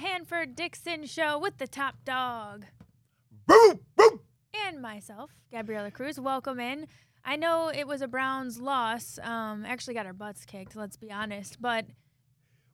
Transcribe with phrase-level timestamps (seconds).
[0.00, 2.66] the Hanford Dixon Show with the top dog
[3.46, 4.20] Boom, boom.
[4.66, 6.20] and myself, Gabriella Cruz.
[6.20, 6.86] Welcome in.
[7.24, 9.18] I know it was a Browns loss.
[9.22, 10.76] Um, actually got our butts kicked.
[10.76, 11.86] Let's be honest, but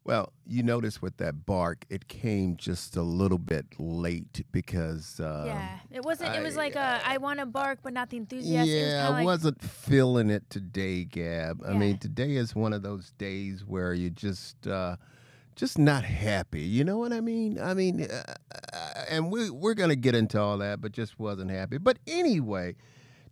[0.04, 5.18] Well, you notice with that bark, it came just a little bit late because.
[5.18, 6.34] Um, yeah, it wasn't.
[6.36, 8.68] It was I- like a I want to bark, but not the enthusiasm.
[8.68, 11.62] it was Yeah, I like, wasn't feeling it today, Gab.
[11.66, 14.96] I mean, today is one of those days where you just, uh,
[15.56, 16.62] just not happy.
[16.62, 17.58] You know what I mean?
[17.60, 18.22] I mean, uh,
[18.72, 21.78] uh, and we we're gonna get into all that, but just wasn't happy.
[21.78, 22.74] But anyway,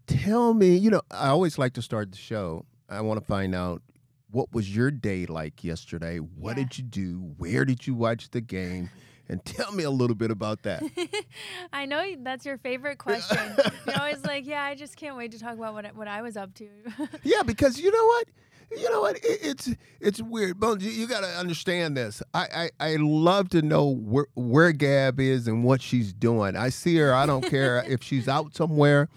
[0.06, 0.76] tell me.
[0.76, 2.64] You know, I always like to start the show.
[2.88, 3.82] I want to find out
[4.30, 6.18] what was your day like yesterday.
[6.18, 6.64] What Yeah.
[6.64, 7.34] did you do?
[7.38, 8.90] Where did you watch the game?
[9.28, 10.82] And tell me a little bit about that.
[11.72, 13.38] I know that's your favorite question.
[13.86, 16.22] You're always like, yeah, I just can't wait to talk about what I- what I
[16.22, 16.68] was up to.
[17.22, 18.24] Yeah, because you know what,
[18.76, 19.70] you know what, it, it's
[20.00, 20.58] it's weird.
[20.60, 22.22] Bones, you, you got to understand this.
[22.34, 26.56] I, I I love to know where where Gab is and what she's doing.
[26.56, 27.14] I see her.
[27.14, 29.08] I don't care if she's out somewhere.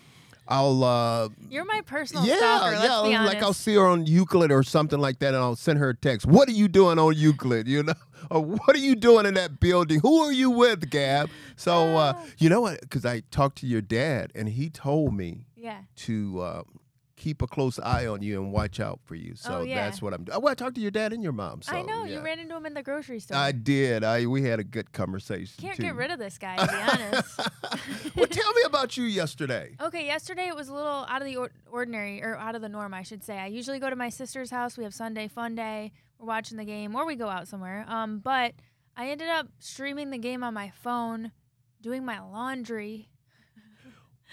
[0.48, 2.76] I'll uh You're my personal yeah stalker.
[3.10, 5.90] Yeah like I'll see her on Euclid or something like that, and I'll send her
[5.90, 6.28] a text.
[6.28, 7.68] What are you doing on Euclid?
[7.68, 7.94] You know,
[8.32, 10.02] or what are you doing in that building?
[10.02, 11.32] Who are you with, Gab?
[11.56, 12.26] So uh, Oh.
[12.38, 12.80] you know what?
[12.82, 15.80] Because I talked to your dad, and he told me yeah.
[15.96, 16.64] to uh,
[17.18, 19.36] keep a close eye on you and watch out for you.
[19.36, 19.76] So Oh, yeah.
[19.86, 20.42] that's what I'm doing.
[20.42, 21.62] Well, I talked to your dad and your mom.
[21.62, 22.16] So, I know yeah.
[22.18, 23.38] you ran into him in the grocery store.
[23.38, 24.04] I did.
[24.04, 25.54] I we had a good conversation.
[25.62, 25.84] Can't too.
[25.84, 27.40] get rid of this guy, to be honest.
[28.16, 29.76] well, tell me about you yesterday.
[29.86, 32.70] Okay, yesterday it was a little out of the or- ordinary, or out of the
[32.70, 33.38] norm, I should say.
[33.38, 34.78] I usually go to my sister's house.
[34.78, 35.92] We have Sunday fun day.
[36.18, 37.86] We're watching the game, or we go out somewhere.
[37.88, 38.54] Um, but
[38.98, 41.32] I ended up streaming the game on my phone,
[41.82, 43.10] doing my laundry,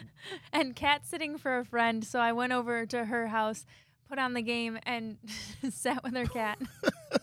[0.52, 2.04] and cat sitting for a friend.
[2.04, 3.66] So I went over to her house,
[4.08, 5.18] put on the game, and
[5.70, 6.58] sat with her cat.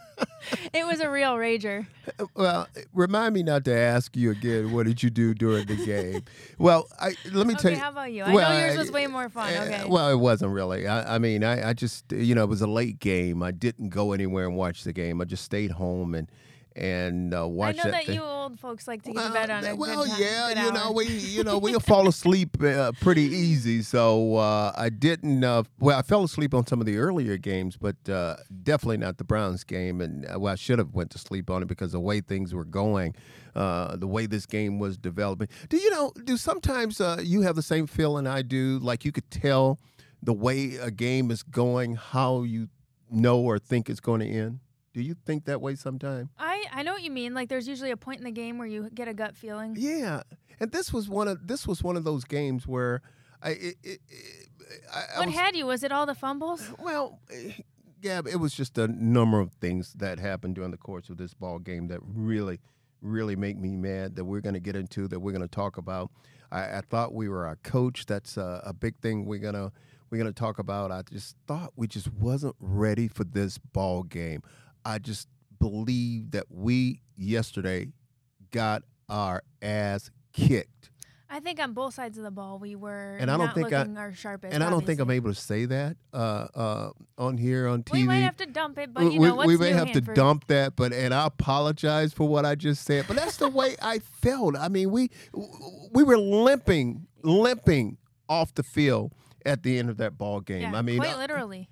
[0.73, 1.87] it was a real rager.
[2.35, 4.71] Well, remind me not to ask you again.
[4.71, 6.23] What did you do during the game?
[6.57, 7.77] well, I let me tell you.
[7.77, 8.23] how about you?
[8.23, 9.53] I well, know yours was way more fun.
[9.53, 9.83] Uh, Okay.
[9.87, 10.87] Well, it wasn't really.
[10.87, 13.43] I, I mean, I, I just, you know, it was a late game.
[13.43, 15.21] I didn't go anywhere and watch the game.
[15.21, 16.29] I just stayed home and
[16.75, 17.91] and uh, I know that.
[17.91, 20.11] that you old folks like to get Well, to bed on a th- well, good
[20.11, 23.81] time, yeah, good you know, we, you know, we'll fall asleep uh, pretty easy.
[23.81, 25.43] So uh, I didn't.
[25.43, 29.17] Uh, well, I fell asleep on some of the earlier games, but uh, definitely not
[29.17, 30.01] the Browns game.
[30.01, 32.53] And uh, well, I should have went to sleep on it because the way things
[32.53, 33.15] were going,
[33.55, 35.47] uh, the way this game was developing.
[35.69, 36.13] Do you know?
[36.23, 38.79] Do sometimes uh, you have the same feeling I do?
[38.79, 39.79] Like you could tell
[40.21, 42.69] the way a game is going, how you
[43.09, 44.59] know or think it's going to end.
[44.93, 46.29] Do you think that way sometimes?
[46.37, 47.33] I, I know what you mean.
[47.33, 49.75] Like there's usually a point in the game where you get a gut feeling.
[49.77, 50.23] Yeah,
[50.59, 53.01] and this was one of this was one of those games where
[53.41, 53.99] I it, it,
[54.93, 55.65] I, I What was, had you?
[55.65, 56.67] Was it all the fumbles?
[56.79, 57.53] well, eh,
[58.01, 61.33] Gab, it was just a number of things that happened during the course of this
[61.33, 62.59] ball game that really,
[63.01, 64.15] really make me mad.
[64.15, 65.07] That we're going to get into.
[65.07, 66.11] That we're going to talk about.
[66.51, 68.05] I, I thought we were a coach.
[68.05, 69.25] That's a, a big thing.
[69.25, 69.71] We're gonna
[70.09, 70.91] we're gonna talk about.
[70.91, 74.41] I just thought we just wasn't ready for this ball game.
[74.89, 75.27] I just
[75.59, 77.89] believe that we yesterday
[78.51, 80.89] got our ass kicked.
[81.31, 83.85] I think on both sides of the ball we were And I don't think I-
[83.85, 84.51] our sharpest.
[84.51, 86.89] and I don't think I'm able to say that uh, uh,
[87.19, 87.99] on here on TV.
[87.99, 89.77] We might have to dump it, but We- you know we, what's we may new,
[89.77, 93.05] have to dump that, but and I apologize for what I just said.
[93.07, 94.57] But that's the way I felt.
[94.57, 95.11] I mean, we
[95.93, 99.13] we were limping, limping off the field
[99.45, 100.61] at the end of that ball game.
[100.61, 101.69] Yeah, I mean, quite literally.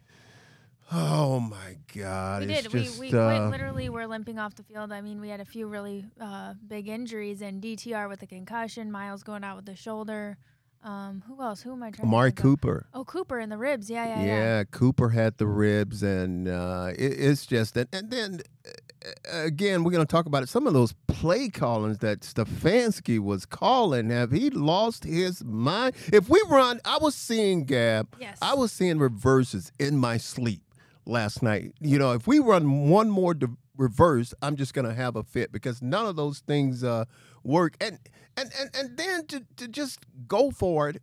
[0.92, 2.72] Oh my God, We it's did.
[2.72, 4.92] just we we quite uh, literally were limping off the field.
[4.92, 8.92] I mean, we had a few really uh, big injuries and DTR with a concussion,
[8.92, 10.38] Miles going out with the shoulder.
[10.84, 11.62] Um, who else?
[11.62, 12.42] Who am I trying Amari to?
[12.42, 12.86] Cooper.
[12.94, 13.90] Oh, Cooper in the ribs.
[13.90, 14.26] Yeah, yeah, yeah.
[14.26, 17.90] Yeah, Cooper had the ribs, and uh, it, it's just that.
[17.92, 20.50] And then uh, again, we're going to talk about it.
[20.50, 25.96] Some of those play callings that Stefanski was calling, have he lost his mind?
[26.14, 28.16] If we run, I was seeing Gab.
[28.20, 28.38] Yes.
[28.42, 30.62] I was seeing reverses in my sleep
[31.08, 31.74] last night.
[31.80, 33.36] You know, if we run one more
[33.76, 37.06] reverse, I'm just going to have a fit because none of those things uh,
[37.44, 37.76] work.
[37.82, 38.00] And
[38.36, 41.02] and and and then to, to just go for it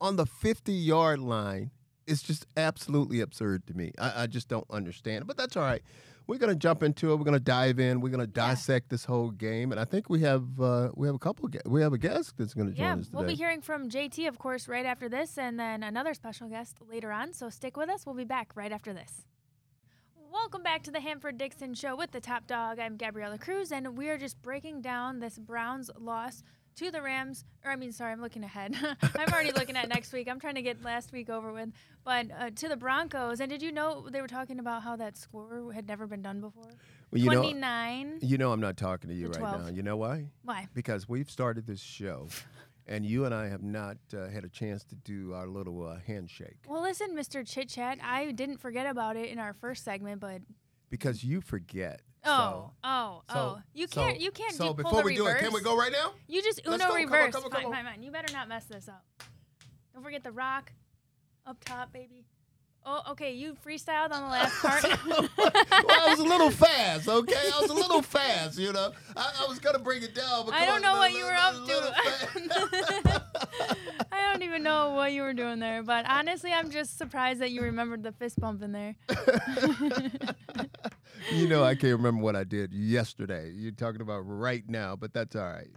[0.00, 1.70] on the 50 yard line
[2.06, 3.92] is just absolutely absurd to me.
[3.98, 5.82] I, I just don't understand but that's all right.
[6.26, 7.16] We're gonna jump into it.
[7.16, 8.00] We're gonna dive in.
[8.00, 11.18] We're gonna dissect this whole game, and I think we have uh, we have a
[11.18, 11.48] couple.
[11.48, 13.18] Gue- we have a guest that's gonna join Yeah, us today.
[13.18, 16.78] we'll be hearing from JT, of course, right after this, and then another special guest
[16.88, 17.34] later on.
[17.34, 18.06] So stick with us.
[18.06, 19.26] We'll be back right after this.
[20.34, 22.80] Welcome back to the Hanford Dixon Show with the top dog.
[22.80, 26.42] I'm Gabriella Cruz, and we are just breaking down this Browns loss
[26.74, 27.44] to the Rams.
[27.64, 28.74] Or I mean, sorry, I'm looking ahead.
[29.02, 30.28] I'm already looking at next week.
[30.28, 31.70] I'm trying to get last week over with.
[32.02, 33.38] But uh, to the Broncos.
[33.38, 36.40] And did you know they were talking about how that score had never been done
[36.40, 36.64] before?
[37.12, 38.18] Well, you know, 29.
[38.20, 39.62] you know, I'm not talking to you right 12.
[39.62, 39.70] now.
[39.70, 40.26] You know why?
[40.42, 40.66] Why?
[40.74, 42.26] Because we've started this show,
[42.86, 45.98] and you and I have not uh, had a chance to do our little uh,
[46.06, 47.46] handshake Well, listen, Mr.
[47.46, 47.98] Chit Chat.
[48.02, 50.42] I didn't forget about it in our first segment, but
[50.90, 52.02] because you forget.
[52.24, 55.52] oh, oh, so, oh, you can't, you can't So do, before we do it, can
[55.52, 56.12] we go right now?
[56.28, 56.84] You just Uno go.
[56.84, 57.34] Come on, reverse.
[57.34, 57.72] come on, come on.
[57.72, 58.02] fine, fine.
[58.02, 59.04] You better not mess this up.
[59.92, 60.72] Don't forget the rock
[61.46, 62.24] up top, baby.
[62.86, 63.32] Oh, okay.
[63.32, 64.82] You freestyled on the last part.
[65.06, 67.50] well, I was a little fast, okay?
[67.54, 68.92] I was a little fast, you know.
[69.16, 71.24] I, I was gonna bring it down, but I don't on, know what little- you
[71.24, 73.24] were up to.
[74.12, 77.50] I don't even know what you were doing there, but honestly, I'm just surprised that
[77.50, 78.96] you remembered the fist bump in there.
[81.32, 83.50] you know, I can't remember what I did yesterday.
[83.54, 85.70] You're talking about right now, but that's all right.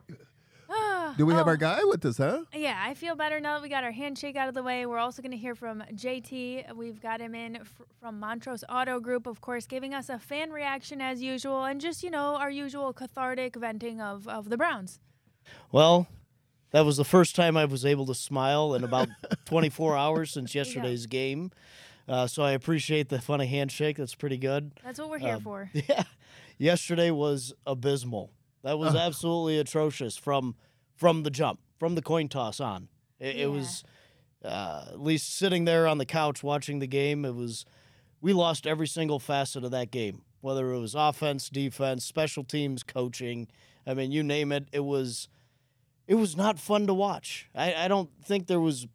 [1.15, 1.49] Do we have Oh.
[1.51, 2.43] our guy with us, huh?
[2.53, 4.85] Yeah, I feel better now that we got our handshake out of the way.
[4.85, 6.73] We're also going to hear from JT.
[6.75, 10.51] We've got him in f- from Montrose Auto Group, of course, giving us a fan
[10.51, 14.99] reaction as usual and just, you know, our usual cathartic venting of, of the Browns.
[15.71, 16.07] Well,
[16.71, 19.07] that was the first time I was able to smile in about
[19.45, 21.51] 24 hours since yesterday's game.
[22.07, 23.97] Uh, so I appreciate the funny handshake.
[23.97, 24.71] That's pretty good.
[24.83, 25.69] That's what we're here Um, for.
[25.87, 26.03] Yeah,
[26.57, 28.31] yesterday was abysmal.
[28.63, 30.55] That was absolutely atrocious from
[30.97, 32.89] from the jump, from the coin toss on.
[33.19, 33.43] It, Yeah.
[33.43, 33.83] it was
[34.43, 37.23] uh, at least sitting there on the couch watching the game.
[37.23, 37.65] It was
[38.19, 42.83] we lost every single facet of that game, whether it was offense, defense, special teams,
[42.83, 43.47] coaching.
[43.85, 44.67] I mean, you name it.
[44.73, 45.29] It was
[46.07, 47.49] it was not fun to watch.
[47.55, 48.87] I, I don't think there was,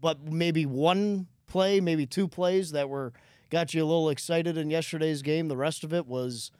[0.00, 3.12] but maybe one play, maybe two plays that were
[3.50, 5.48] got you a little excited in yesterday's game.
[5.48, 6.52] The rest of it was,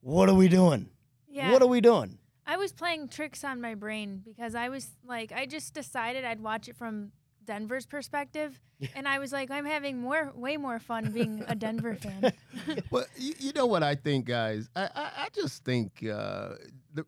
[0.00, 0.88] what are we doing?
[1.28, 1.50] Yeah.
[1.50, 2.18] What are we doing?
[2.46, 6.40] I was playing tricks on my brain because I was like, I just decided I'd
[6.40, 7.12] watch it from
[7.44, 8.60] Denver's perspective.
[8.94, 12.32] And I was like, I'm having more, way more fun being a Denver fan.
[12.90, 14.68] Well, you, you know what I think, guys?
[14.76, 16.50] I, I, I just think uh,
[16.92, 17.06] the,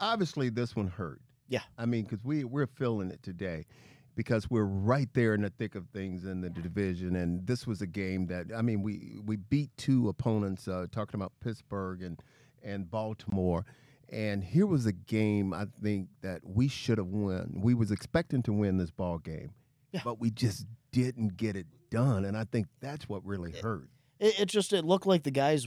[0.00, 1.20] obviously this one hurt.
[1.48, 1.62] Yeah.
[1.76, 3.66] I mean, because we, we're feeling it today
[4.14, 6.62] because we're right there in the thick of things in the Yeah.
[6.62, 7.16] division.
[7.16, 11.14] And this was a game that, I mean, we, we beat two opponents, uh, talking
[11.20, 12.20] about Pittsburgh and,
[12.62, 13.64] and Baltimore.
[14.10, 17.60] And here was a game I think that we should have won.
[17.62, 19.50] We was expecting to win this ball game,
[19.92, 20.00] Yeah.
[20.04, 22.24] but we just didn't get it done.
[22.24, 23.88] And I think that's what really hurt.
[24.18, 25.66] It, it just it looked like the guys.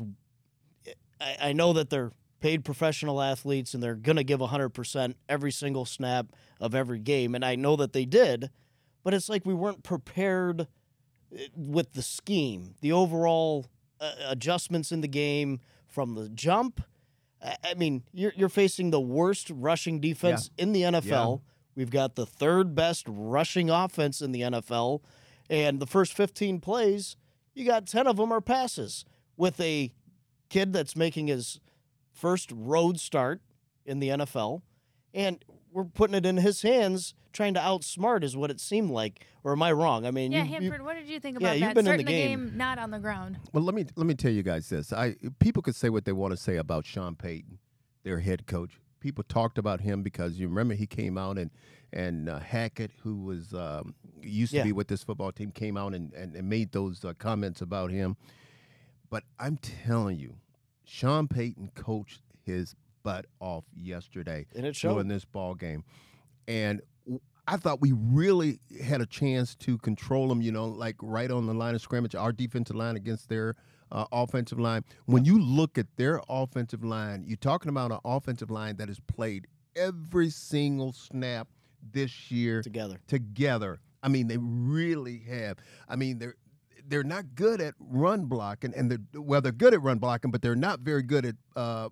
[1.20, 5.52] I, I know that they're paid professional athletes and they're gonna give hundred percent every
[5.52, 6.28] single snap
[6.60, 8.50] of every game, and I know that they did,
[9.04, 10.68] but it's like we weren't prepared
[11.38, 13.68] eh, with the scheme, the overall
[14.00, 16.82] uh, adjustments in the game from the jump.
[17.44, 21.42] I, mean, you're you're facing the worst rushing defense in the NFL.
[21.76, 25.02] We've got the third best rushing offense in the NFL,
[25.50, 27.16] and the first 15 plays,
[27.54, 29.06] you got 10 of them are passes
[29.38, 29.92] with a
[30.50, 31.60] kid that's making his
[32.12, 33.42] first road start
[33.86, 34.62] in the NFL,
[35.14, 39.25] and we're putting it in his hands, trying to outsmart is what it seemed like.
[39.44, 40.06] Or am I wrong?
[40.06, 41.75] I mean, yeah, you, you- what did you think about Yeah, about you've that?
[41.75, 42.57] been in Starting the game.
[42.57, 43.38] not on the ground.
[43.53, 44.94] Well, let me let me tell you guys this.
[44.94, 47.57] I people could say what they want to say about Sean Payton,
[48.03, 48.79] their head coach.
[49.00, 51.50] People talked about him because you remember he came out and
[51.94, 54.63] and uh, Hackett, who was um, used to Yeah.
[54.63, 57.90] be with this football team, came out and, and, and made those uh, comments about
[57.92, 58.16] him.
[59.09, 60.35] But I'm telling you,
[60.85, 65.10] Sean Payton coached his butt off yesterday and it during showed.
[65.10, 65.84] this ball game,
[66.48, 66.81] and
[67.48, 70.42] I thought we really had a chance to control them.
[70.42, 73.56] You know, like right on the line of scrimmage, our defensive line against their
[73.92, 74.84] uh, offensive line.
[75.06, 79.00] When you look at their offensive line, you're talking about an offensive line that has
[79.00, 81.48] played every single snap
[81.92, 83.02] this year together.
[83.08, 83.80] together.
[84.04, 85.58] I mean, they really have.
[85.88, 86.36] I mean, they're
[86.88, 90.42] they're not good at run blocking, and they're well, they're good at run blocking, but
[90.42, 91.90] they're not very good at uh,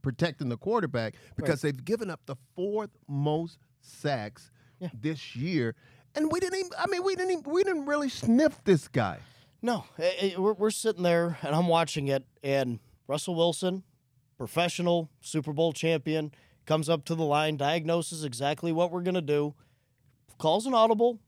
[0.00, 4.88] protecting the quarterback because they've given up the fourth most sacks Yeah.
[4.94, 5.74] this year,
[6.14, 6.58] and we didn't.
[6.58, 7.30] Even, I mean, we didn't.
[7.32, 9.18] Even, we didn't really sniff this guy.
[9.60, 13.84] No, eh, eh, we're, we're sitting there and I'm watching it, and Russell Wilson,
[14.36, 16.32] professional Super Bowl champion,
[16.66, 19.54] comes up to the line, diagnoses exactly what we're going to do,
[20.38, 21.20] calls an audible,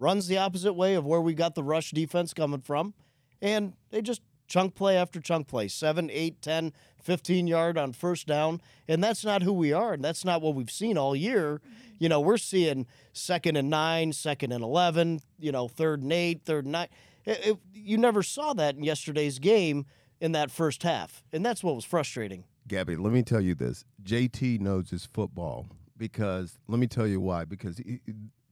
[0.00, 2.94] runs the opposite way of where we got the rush defense coming from,
[3.40, 8.26] and they just chunk play after chunk play 7, 8, 10, 15 yard on first
[8.26, 8.60] down.
[8.88, 11.60] And that's not who we are, and that's not what we've seen all year.
[11.98, 16.42] You know, we're seeing second and nine, second and 11, you know, third and eight,
[16.44, 16.88] third and nine.
[17.24, 19.84] It- it- you never saw that in yesterday's game
[20.20, 21.22] in that first half.
[21.32, 22.44] And that's what was frustrating.
[22.66, 27.20] Gabby, let me tell you this: JT knows his football because let me tell you
[27.20, 27.44] why.
[27.44, 28.00] Because he-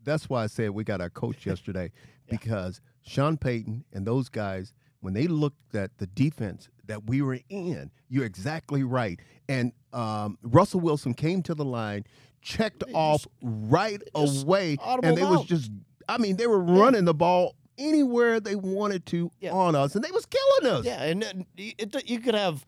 [0.03, 1.91] that's why I said we got our coach yesterday.
[2.29, 2.39] Yeah.
[2.39, 7.39] Because Sean Payton and those guys, when they looked at the defense that we were
[7.49, 9.21] in, you're exactly right.
[9.49, 12.05] And um, Russell Wilson came to the line,
[12.43, 15.71] checked They off just- right away, and they was just.
[16.09, 19.53] I mean, they were running the ball anywhere they wanted to Yeah.
[19.53, 20.85] on us, and they was killing us.
[20.85, 22.65] Yeah, and it, you could have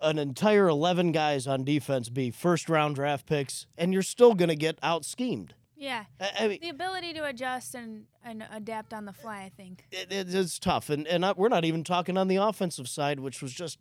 [0.00, 4.48] an entire 11 guys on defense be first round draft picks, and you're still going
[4.48, 5.54] to get out schemed.
[5.82, 6.04] Yeah.
[6.20, 9.84] I, I mean, The ability to adjust and, and adapt on the fly, I think.
[9.90, 10.90] it, it- it's tough.
[10.90, 13.78] And, and I, we're not even talking on the offensive side, which was just,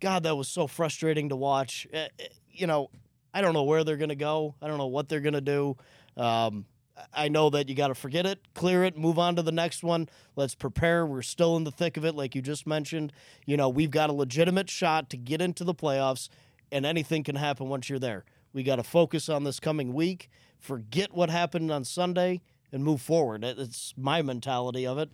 [0.00, 1.86] God, that was so frustrating to watch.
[1.92, 2.90] Uh, uh, you know,
[3.32, 5.40] I don't know where they're going to go, I don't know what they're going to
[5.40, 5.76] do.
[6.18, 6.66] Um,
[7.14, 9.82] I know that you got to forget it, clear it, move on to the next
[9.82, 10.10] one.
[10.36, 11.06] Let's prepare.
[11.06, 13.14] We're still in the thick of it, like you just mentioned.
[13.46, 16.28] You know, we've got a legitimate shot to get into the playoffs,
[16.70, 18.26] and anything can happen once you're there.
[18.52, 20.28] We got to focus on this coming week,
[20.62, 22.40] forget what happened on Sunday,
[22.72, 23.44] and move forward.
[23.44, 25.10] It- It's my mentality of it.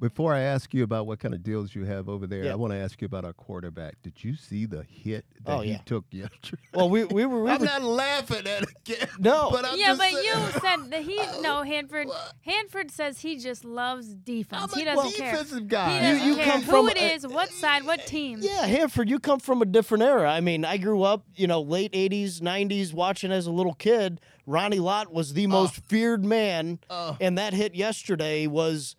[0.00, 2.52] Before I ask you about what kind of deals you have over there, Yeah.
[2.52, 4.02] I want to ask you about our quarterback.
[4.02, 6.60] Did you see the hit that Oh, he took yesterday?
[6.74, 7.44] Well, we, we were.
[7.44, 9.08] We I'm were not laughing at it again.
[9.20, 9.50] No.
[9.52, 12.08] but I'm yeah, just but saying- you said that he no Hanford.
[12.40, 14.74] Hanford says he just loves I'm defense.
[14.74, 15.30] a he doesn't care.
[15.32, 16.00] defensive He guy.
[16.00, 18.38] doesn't you care come who from it a- is, what side, what team.
[18.42, 20.32] Yeah, Hanford, you come from a different era.
[20.32, 24.20] I mean, I grew up, you know, late 80s, 90s, watching as a little kid.
[24.46, 28.96] Ronnie Lott was the most feared man, Uh, and that hit yesterday was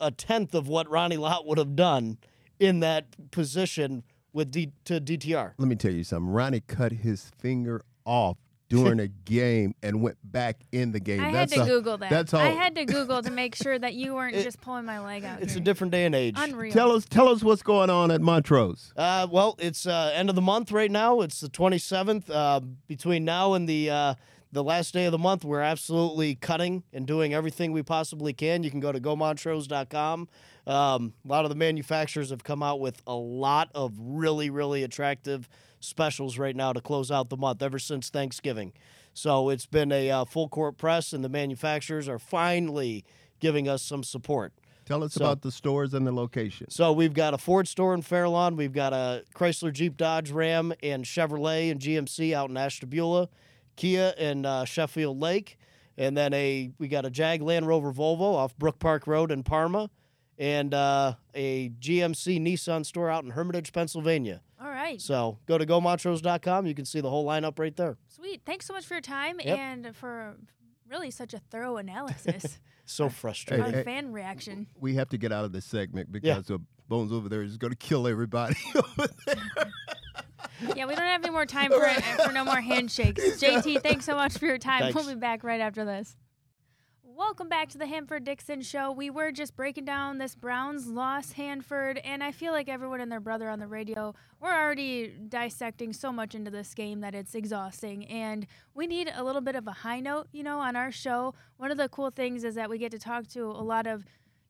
[0.00, 2.18] a tenth of what Ronnie Lott would have done
[2.60, 5.54] in that position with D- to DTR.
[5.58, 6.30] let me tell you something.
[6.32, 8.36] Ronnie cut his finger off
[8.68, 11.20] during a game and went back in the game.
[11.20, 12.10] I had to a- Google that.
[12.10, 12.40] that's all.
[12.40, 15.24] I had to Google to make sure that you weren't It- just pulling my leg
[15.24, 15.40] out.
[15.42, 16.34] It's a different day and age.
[16.36, 16.72] Unreal.
[16.72, 18.92] Tell us, tell us what's going on at Montrose.
[18.96, 21.20] Uh, well, it's uh, end of the month right now.
[21.20, 22.28] It's the 27th.
[22.30, 24.14] Uh, between now and the uh,
[24.54, 28.62] the last day of the month, we're absolutely cutting and doing everything we possibly can.
[28.62, 30.28] You can go to gomontrose.com.
[30.66, 34.84] Um, a lot of the manufacturers have come out with a lot of really, really
[34.84, 35.48] attractive
[35.80, 38.72] specials right now to close out the month ever since Thanksgiving.
[39.12, 43.04] So it's been a uh, full court press, and the manufacturers are finally
[43.40, 44.52] giving us some support.
[44.86, 46.70] Tell us So- about the stores and the location.
[46.70, 48.54] So we've got a Ford store in Fairlawn.
[48.54, 53.28] We've got a Chrysler, Jeep, Dodge, Ram, and Chevrolet and GMC out in Ashtabula,
[53.76, 55.58] Kia in uh, Sheffield Lake,
[55.98, 59.42] and then a we got a Jag Land Rover Volvo off Brook Park Road in
[59.42, 59.90] Parma,
[60.38, 64.40] and uh, a GMC Nissan store out in Hermitage, Pennsylvania.
[64.62, 65.00] All right.
[65.00, 66.66] So go to gomontrose.com.
[66.66, 67.96] You can see the whole lineup right there.
[68.08, 68.42] Sweet.
[68.46, 69.58] Thanks so much for your time Yep.
[69.58, 70.36] and for
[70.88, 73.64] really such a thorough analysis So frustrating.
[73.64, 73.82] on hey.
[73.82, 74.66] fan reaction.
[74.78, 77.70] We have to get out of this segment because uh, Bones over there is going
[77.72, 79.36] to kill everybody over there.
[80.74, 83.22] Yeah, we don't have any more time for it for no more handshakes.
[83.42, 84.80] JT, thanks so much for your time.
[84.80, 84.94] Thanks.
[84.94, 86.16] We'll be back right after this.
[87.16, 88.90] Welcome back to the Hanford Dixon Show.
[88.90, 93.10] We were just breaking down this Browns loss, Hanford, and I feel like everyone and
[93.10, 97.36] their brother on the radio, we're already dissecting so much into this game that it's
[97.36, 98.04] exhausting.
[98.06, 101.34] And we need a little bit of a high note, you know, on our show.
[101.56, 104.04] One of the cool things is that we get to talk to a lot of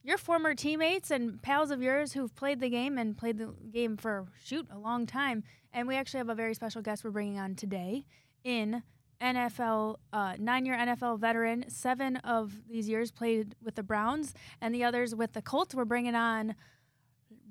[0.04, 3.96] your former teammates and pals of yours who've played the game and played the game
[3.96, 5.42] for shoot a long time.
[5.72, 8.04] And we actually have a very special guest we're bringing on today
[8.44, 8.82] in
[9.20, 11.64] NFL uh, nine-year NFL veteran.
[11.68, 15.74] Seven of these years played with the Browns, and the others with the Colts.
[15.74, 16.54] We're bringing on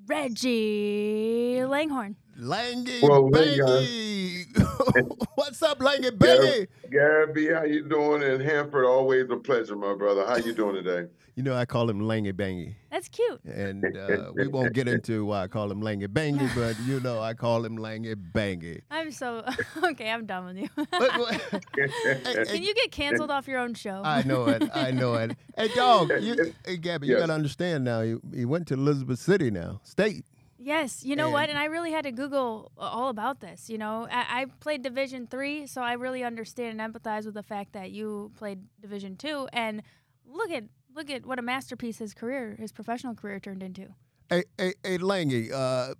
[0.06, 2.16] Reggie Langhorne.
[2.36, 5.26] Langy Well, hey, Bangy.
[5.36, 6.66] What's up, Langy Bangy?
[6.90, 8.22] Gabby, how you doing?
[8.22, 10.26] And Hanford, always a pleasure, my brother.
[10.26, 11.08] How you doing today?
[11.36, 12.74] You know, I call him Langy Bangy.
[12.90, 13.42] That's cute.
[13.44, 17.20] And uh, we won't get into why I call him Langy Bangy, but you know,
[17.20, 18.80] I call him Langy Bangy.
[18.90, 19.44] I'm so
[19.84, 20.10] okay.
[20.10, 20.68] I'm done with you.
[20.76, 21.88] But, but- hey,
[22.34, 24.02] Can hey, you get canceled off your own show?
[24.04, 24.62] I know it.
[24.74, 25.36] I know it.
[25.56, 26.10] Hey, dog.
[26.20, 27.22] You, hey, Gabby, you Yes.
[27.22, 28.00] got to understand now.
[28.00, 30.24] You, you went to Elizabeth City now, state.
[30.64, 31.42] Yes, you know what?
[31.42, 33.68] And- And I really had to Google all about this.
[33.68, 37.42] You know, I, I played Division three, so I really understand and empathize with the
[37.42, 39.46] fact that you played Division two.
[39.52, 39.82] And
[40.26, 43.88] look at look at what a masterpiece his career, his professional career, turned into.
[44.30, 45.92] Hey, hey, hey Langy, uh,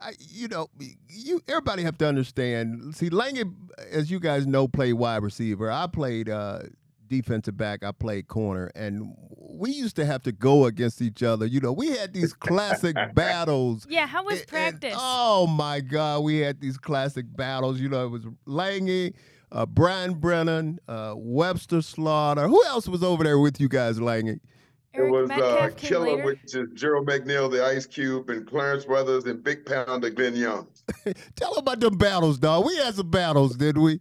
[0.00, 0.68] I, you know,
[1.10, 2.94] you everybody have to understand.
[2.96, 3.44] See, Langy,
[3.90, 5.70] as you guys know, played wide receiver.
[5.70, 6.60] I played uh,
[7.08, 7.82] defensive back.
[7.84, 11.46] I played corner, and we used to have to go against each other.
[11.46, 13.86] You know, we had these classic battles.
[13.88, 14.94] Yeah, how was And- and, practice?
[14.96, 17.80] oh my God, we had these classic battles.
[17.80, 19.14] You know, it was Langy,
[19.52, 22.46] uh, Brian Brennan, uh, Webster Slaughter.
[22.48, 24.40] Who else was over there with you guys, Langy?
[24.94, 26.24] Eric it was uh, Killer, later.
[26.24, 30.66] which is Gerald McNeil, the Ice Cube, and Clarence Weathers, and Big Pounder Glen Young.
[31.36, 32.64] Tell them about them battles, dog.
[32.64, 34.00] We had some battles, didn't we?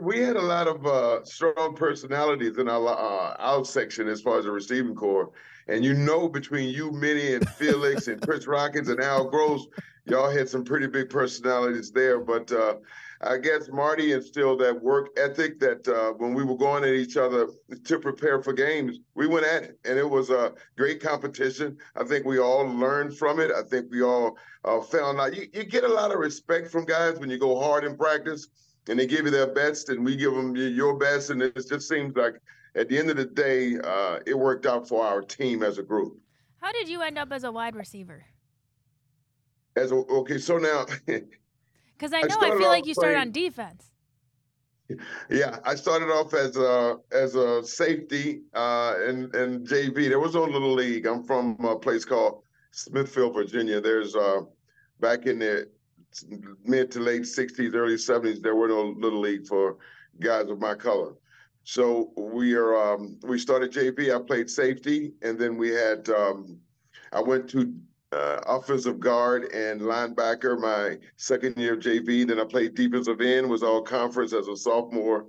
[0.00, 4.46] We had a lot of uh, strong personalities in our uh, section as far as
[4.46, 5.30] the receiving corps,
[5.68, 9.66] and you know between you, Minnie, and Felix, and Chris Rockins and Al Gross,
[10.06, 12.20] y'all had some pretty big personalities there.
[12.20, 12.76] But uh,
[13.20, 17.18] I guess Marty instilled that work ethic that uh, when we were going at each
[17.18, 17.48] other
[17.84, 21.76] to prepare for games, we went at it, and it was a great competition.
[21.96, 23.50] I think we all learned from it.
[23.50, 26.86] I think we all uh, found out you, you get a lot of respect from
[26.86, 28.48] guys when you go hard in practice,
[28.88, 31.88] and they give you their best, and we give them your best, and it just
[31.88, 32.34] seems like
[32.74, 35.82] at the end of the day, uh, it worked out for our team as a
[35.82, 36.18] group.
[36.60, 38.24] How did you end up as a wide receiver?
[39.76, 40.86] As a, okay, so now
[42.02, 43.88] Because I know I, I feel like you started on defense.
[45.30, 50.10] Yeah, I started off as a as a safety uh, and in JV.
[50.10, 51.06] There was no little league.
[51.06, 53.80] I'm from a place called Smithfield, Virginia.
[53.80, 54.40] There's uh,
[55.00, 55.70] back in the
[56.64, 58.42] mid to late '60s, early '70s.
[58.42, 59.76] There were no little league for
[60.20, 61.14] guys of my color.
[61.64, 64.14] So we are um, we started JV.
[64.14, 66.58] I played safety, and then we had um,
[67.12, 67.72] I went to
[68.12, 72.26] uh, offensive guard and linebacker my second year of JV.
[72.26, 75.26] Then I played defensive end, was all conference as a sophomore.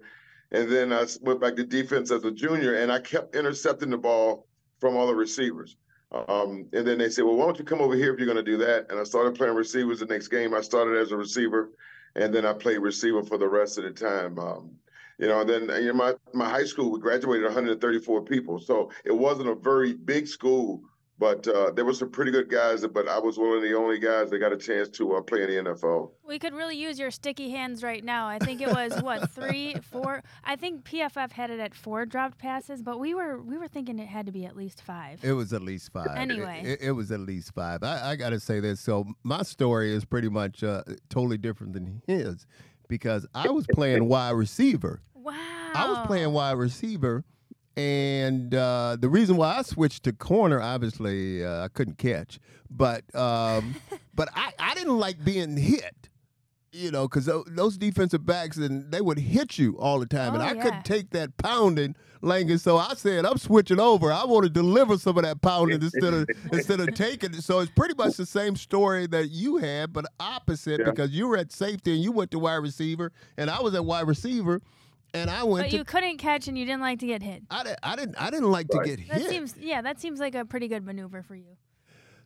[0.52, 3.98] And then I went back to defense as a junior, and I kept intercepting the
[3.98, 4.48] ball
[4.80, 5.78] from all the receivers.
[6.14, 8.44] Um, and then they said, well, why don't you come over here if you're going
[8.44, 8.88] to do that?
[8.90, 10.54] And I started playing receivers the next game.
[10.54, 11.72] I started as a receiver,
[12.16, 14.38] and then I played receiver for the rest of the time.
[14.38, 14.72] Um,
[15.18, 18.60] you know, and then you know, my, my high school, we graduated 134 people.
[18.60, 20.84] So it wasn't a very big school,
[21.20, 22.86] but uh, there were some pretty good guys.
[22.86, 25.44] But I was one of the only guys that got a chance to uh, play
[25.44, 26.12] in the NFL.
[26.26, 28.28] We could really use your sticky hands right now.
[28.28, 30.24] I think it was what three, four.
[30.44, 34.00] I think PFF had it at four dropped passes, but we were we were thinking
[34.00, 35.24] it had to be at least five.
[35.24, 36.16] It was at least five.
[36.16, 37.84] Anyway, it, it, it was at least five.
[37.84, 38.82] I, I got to say this.
[38.82, 42.46] So my story is pretty much uh, totally different than his
[42.88, 45.02] because I was playing wide receiver.
[45.14, 45.34] Wow.
[45.74, 47.24] I was playing wide receiver
[47.76, 52.40] and uh, the reason why I switched to corner, obviously, uh, I couldn't catch,
[52.70, 53.76] but um,
[54.14, 56.10] but I, I didn't like being hit,
[56.72, 60.36] you know, because those defensive backs and they would hit you all the time, oh,
[60.36, 60.62] and I yeah.
[60.62, 62.60] couldn't take that pounding, Langan.
[62.60, 64.12] So I said I'm switching over.
[64.12, 67.44] I want to deliver some of that pounding instead of instead of taking it.
[67.44, 70.92] So it's pretty much the same story that you had, but opposite Yeah.
[70.92, 73.84] because you were at safety and you went to wide receiver, and I was at
[73.84, 74.62] wide receiver,
[75.14, 75.78] and I went But to.
[75.78, 77.44] you couldn't catch and you didn't like to get hit.
[77.50, 79.30] I, di- I didn't I didn't like to get That hit.
[79.30, 81.56] seems yeah, that seems like a pretty good maneuver for you.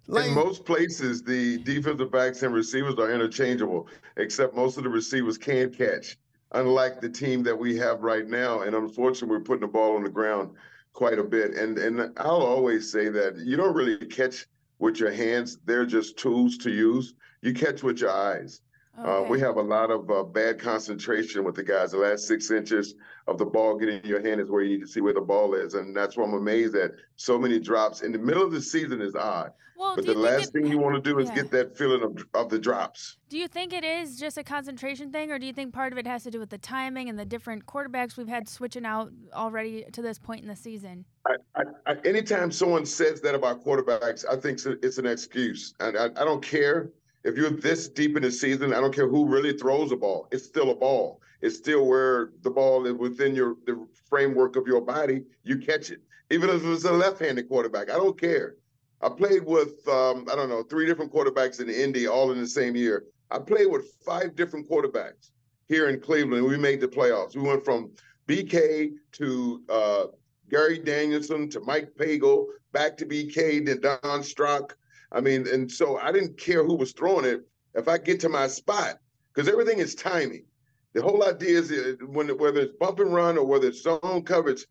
[0.08, 4.90] Like- in most places, the defensive backs and receivers are interchangeable, except most of the
[4.90, 6.18] receivers can catch.
[6.54, 10.04] Unlike the team that we have right now, and unfortunately, we're putting the ball on
[10.04, 10.52] the ground
[10.94, 11.56] quite a bit.
[11.56, 14.46] And and I'll always say that you don't really catch
[14.80, 17.16] with your hands; they're just tools to use.
[17.42, 18.62] You catch with your eyes.
[18.98, 21.92] Uh, we have a lot of uh, bad concentration with the guys.
[21.92, 22.96] The last six inches
[23.28, 25.22] of the ball getting in your hand is where you need to see where the
[25.22, 28.52] ball is, and that's why I'm amazed at so many drops in the middle of
[28.52, 29.52] the season is odd.
[29.78, 31.36] well, But the last it- thing you want to do is yeah.
[31.36, 33.18] get that feeling of, of the drops.
[33.30, 36.00] Do you think it is just a concentration thing, or do you think part of
[36.00, 39.12] it has to do with the timing and the different quarterbacks we've had switching out
[39.34, 41.06] already to this point in the season?
[41.28, 45.76] I, I, I, anytime someone says that about quarterbacks, I think it's, it's an excuse.
[45.82, 46.90] And I, I don't care
[47.28, 48.74] if you're this deep in the season.
[48.74, 50.28] I don't care who really throws a ball.
[50.32, 51.22] It's still a ball.
[51.42, 55.24] It's still where the ball is within your the framework of your body.
[55.44, 57.92] You catch it, even if it's a left-handed quarterback.
[57.92, 58.56] I don't care.
[59.02, 62.48] I played with um, I don't know three different quarterbacks in Indy all in the
[62.48, 63.04] same year.
[63.30, 65.32] I played with five different quarterbacks
[65.68, 66.48] here in Cleveland.
[66.48, 67.36] We made the playoffs.
[67.36, 67.92] We went from
[68.28, 70.06] BK to uh,
[70.50, 74.78] Gary Danielson to Mike Pagel, back to BK, to Don Strock.
[75.12, 77.42] I mean, and so I didn't care who was throwing it.
[77.76, 79.00] If I get to my spot,
[79.34, 80.46] because everything is timing.
[80.94, 84.24] The whole idea is uh, when whether it's bump and run or whether it's zone
[84.24, 84.66] coverage,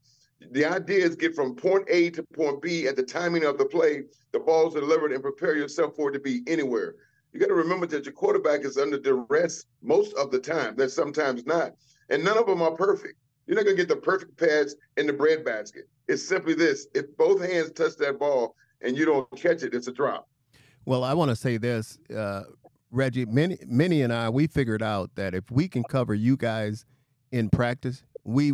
[0.51, 3.65] the idea is get from point A to point B at the timing of the
[3.65, 4.03] play.
[4.33, 6.97] The ball's delivered and prepare yourself for it to be anywhere.
[7.33, 10.75] You got to remember that your quarterback is under duress most of the time.
[10.77, 11.73] That's sometimes not,
[12.11, 13.19] and none of them are perfect.
[13.47, 15.89] You're not going to get the perfect pass in the bread basket.
[16.09, 19.89] It's simply this: if both hands touch that ball and you don't catch it, it's
[19.89, 20.29] a drop.
[20.85, 22.45] Well, I want to say this, uh,
[22.91, 23.27] Reggie.
[23.27, 26.85] Minnie, Minnie and I, we figured out that if we can cover you guys
[27.33, 28.53] in practice, we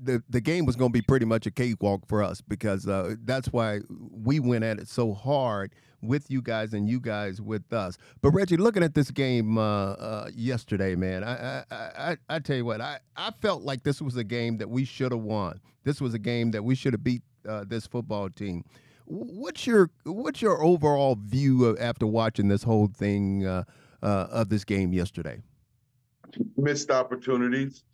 [0.00, 3.14] the the game was going to be pretty much a cakewalk for us because uh,
[3.24, 7.72] that's why we went at it so hard with you guys and you guys with
[7.72, 7.98] us.
[8.20, 12.56] But Reggie, looking at this game uh, uh, yesterday, man, I, I I I tell
[12.56, 15.60] you what, I I felt like this was a game that we should have won.
[15.84, 18.64] This was a game that we should have beat uh, this football team.
[19.06, 23.64] What's your what's your overall view of, after watching this whole thing uh,
[24.02, 25.42] uh, of this game yesterday?
[26.56, 27.84] Missed opportunities.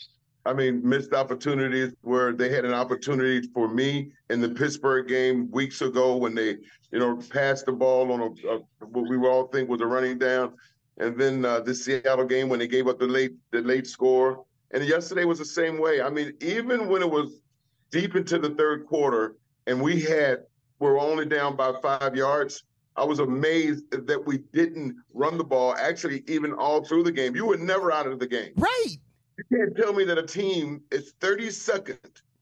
[0.47, 5.51] I mean, missed opportunities where they had an opportunity for me in the Pittsburgh game
[5.51, 6.57] weeks ago when they,
[6.93, 10.17] you know, passed the ball on a, a what we all think was a running
[10.17, 10.55] down,
[10.99, 14.45] and then uh, the Seattle game when they gave up the late the late score,
[14.71, 16.01] and yesterday was the same way.
[16.01, 17.43] I mean, even when it was
[17.91, 19.35] deep into the third quarter
[19.67, 20.45] and we had
[20.81, 22.65] we're only down by five yards.
[22.97, 27.37] I was amazed that we didn't run the ball actually even all through the game.
[27.37, 28.53] You were never out of the game.
[28.57, 28.97] Right.
[29.39, 31.99] You can't tell me that a team is 32nd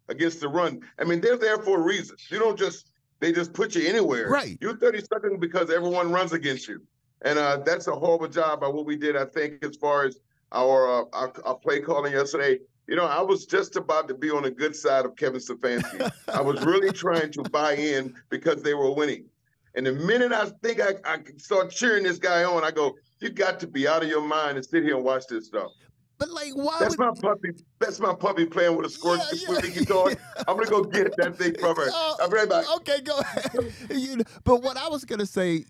[0.09, 0.81] against the run.
[0.99, 2.17] I mean, they're there for a reason.
[2.31, 4.31] You don't just they just put you anywhere.
[4.31, 4.57] Right.
[4.61, 6.83] You're 32nd because everyone runs against you.
[7.23, 10.21] And uh, that's a horrible job by what we did, I think, as far as
[10.53, 12.61] our, uh, our, our play calling yesterday.
[12.89, 16.11] You know, I was just about to be on the good side of Kevin Stefanski.
[16.33, 19.27] I was really trying to buy in because they were winning.
[19.75, 23.29] And the minute I think I, I start cheering this guy on, I go, you
[23.29, 25.71] got to be out of your mind and sit here and watch this stuff.
[26.17, 26.79] But like, why?
[26.81, 27.51] That's would, my puppy.
[27.79, 30.15] That's my puppy playing with a squirt Yeah, yeah.
[30.49, 31.87] I'm gonna go get that thing from her.
[31.93, 32.65] Oh, I'll be right back.
[32.77, 33.53] Okay, go ahead.
[33.91, 35.65] you but what I was gonna say,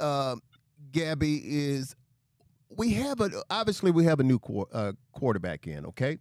[0.00, 0.36] uh,
[0.90, 1.94] Gabby, is
[2.70, 6.18] we have a obviously we have a new quar- uh, quarterback in, okay,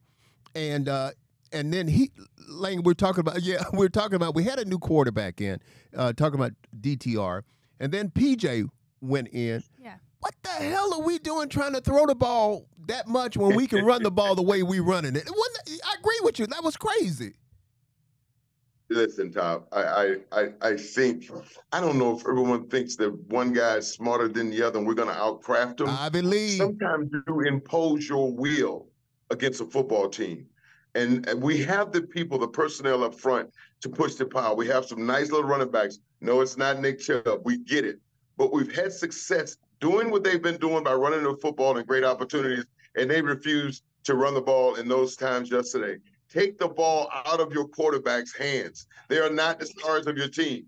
[0.55, 1.11] and uh,
[1.51, 2.11] and then he,
[2.47, 5.59] Lane, we're talking about yeah, we're talking about we had a new quarterback in,
[5.95, 7.43] uh, talking about DTR,
[7.79, 8.69] and then PJ
[9.01, 9.63] went in.
[9.79, 9.95] Yeah.
[10.19, 13.65] What the hell are we doing trying to throw the ball that much when we
[13.65, 15.23] can run the ball the way we're running it?
[15.25, 16.45] it wasn't, I agree with you.
[16.45, 17.33] That was crazy.
[18.91, 19.63] Listen, Tom.
[19.71, 21.31] I, I, I, I think
[21.71, 24.87] I don't know if everyone thinks that one guy is smarter than the other, and
[24.87, 25.89] we're gonna outcraft them.
[25.89, 26.57] I believe.
[26.57, 28.90] Sometimes you impose your will
[29.31, 30.45] against a football team.
[30.93, 34.55] And, and we have the people, the personnel up front to push the pile.
[34.55, 35.99] We have some nice little running backs.
[36.19, 37.41] No, it's not Nick Chubb.
[37.43, 37.99] We get it.
[38.37, 42.03] But we've had success doing what they've been doing by running the football and great
[42.03, 42.65] opportunities,
[42.95, 45.97] and they refused to run the ball in those times yesterday.
[46.29, 48.87] Take the ball out of your quarterback's hands.
[49.07, 50.65] They are not the stars of your team.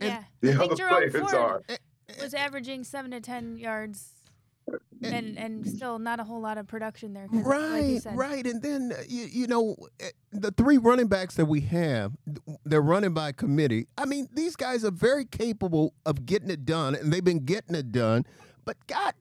[0.00, 0.24] And yeah.
[0.40, 1.62] The I other Jerome players Ford are.
[1.68, 4.12] Uh, uh, was averaging seven to ten yards,
[5.02, 7.26] and and still not a whole lot of production there.
[7.28, 8.16] 'cause like you Right, said.
[8.16, 12.12] right, and then uh, you, you know eh, the three running backs that we have,
[12.64, 13.86] they're running by committee.
[13.96, 17.74] I mean, these guys are very capable of getting it done, and they've been getting
[17.74, 18.24] it done.
[18.64, 19.14] But God,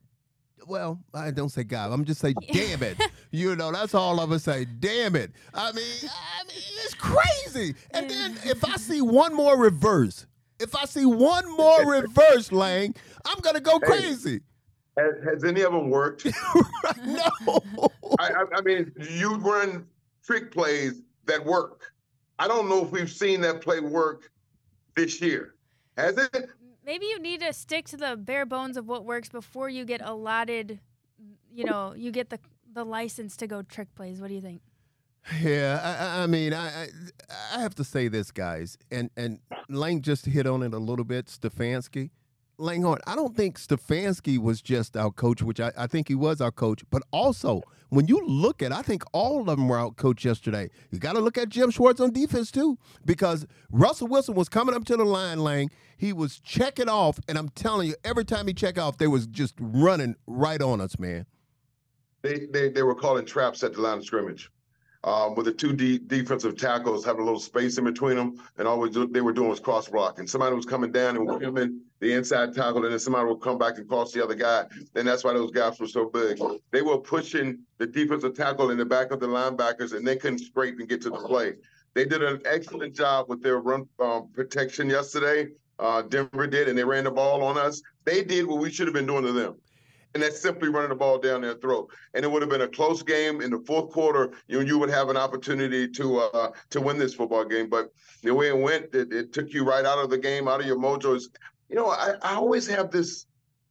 [0.67, 1.91] well, I don't say God.
[1.91, 2.97] I'm just say, damn it.
[3.31, 4.65] You know, that's all I'm gonna say.
[4.65, 5.31] Damn it.
[5.53, 7.75] I mean, I mean, it's crazy.
[7.91, 10.25] And then if I see one more reverse,
[10.59, 12.93] if I see one more reverse, Lang,
[13.25, 13.85] I'm gonna go Hey.
[13.87, 14.41] crazy.
[14.99, 16.25] Has, has any of them worked?
[17.05, 17.29] no.
[18.19, 19.85] I, I, I mean, you run
[20.25, 21.93] trick plays that work.
[22.37, 24.31] I don't know if we've seen that play work
[24.95, 25.55] this year.
[25.97, 26.49] Has it?
[26.85, 30.01] Maybe you need to stick to the bare bones of what works before you get
[30.01, 30.79] allotted.
[31.53, 32.39] You know, you get the
[32.73, 34.21] the license to go trick plays.
[34.21, 34.61] What do you think?
[35.41, 36.87] Yeah, I- I, I mean, I, I
[37.55, 41.05] I have to say this, guys, and and Lang just hit on it a little
[41.05, 41.25] bit.
[41.27, 42.11] Stefanski,
[42.59, 42.99] Langhorne.
[43.07, 46.51] I don't think Stefanski was just our coach, which I, I think he was our
[46.51, 50.23] coach, but also when you look at, I think all of them were out coached
[50.25, 50.69] yesterday.
[50.91, 54.75] You got to look at Jim Schwartz on defense too, because Russell Wilson was coming
[54.75, 55.71] up to the line, Lang.
[55.97, 59.25] He was checking off, and I'm telling you, every time he check off, they was
[59.27, 61.25] just running right on us, man.
[62.21, 64.51] They, they, they were calling traps at the line of scrimmage.
[65.05, 68.67] Um, with the two de- defensive tackles having a little space in between them, and
[68.67, 70.27] all they were doing was cross blocking.
[70.27, 73.77] Somebody was coming down and women the inside tackle, and then somebody will come back
[73.77, 74.65] and cross the other guy.
[74.93, 76.39] Then that's why those gaps were so big.
[76.71, 80.39] They were pushing the defensive tackle in the back of the linebackers, and they couldn't
[80.39, 81.53] scrape and get to the play.
[81.93, 85.49] They did an excellent job with their run um, protection yesterday.
[85.79, 87.81] Uh, Denver did, and they ran the ball on us.
[88.05, 89.55] They did what we should have been doing to them
[90.13, 91.89] and that's simply running the ball down their throat.
[92.13, 94.31] And it would have been a close game in the fourth quarter.
[94.47, 97.91] You you would have an opportunity to uh, to win this football game, but
[98.23, 100.65] the way it went, it, it took you right out of the game, out of
[100.65, 101.15] your mojo.
[101.15, 101.29] It's-
[101.69, 103.25] You know, I, I always have this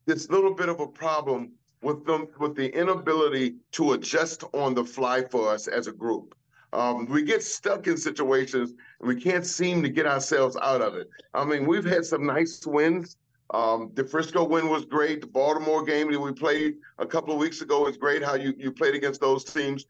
[0.07, 4.85] this little bit of a problem with them with the inability to adjust on the
[4.85, 6.35] fly for us as a group.
[6.73, 10.95] Um, we get stuck in situations and we can't seem to get ourselves out of
[10.95, 11.09] it.
[11.35, 13.17] I mean, we've had some nice wins.
[13.51, 15.23] Um, the Frisco win was great.
[15.23, 18.23] The Baltimore game that we played a couple of weeks ago was great.
[18.23, 19.87] How you you played against those teams,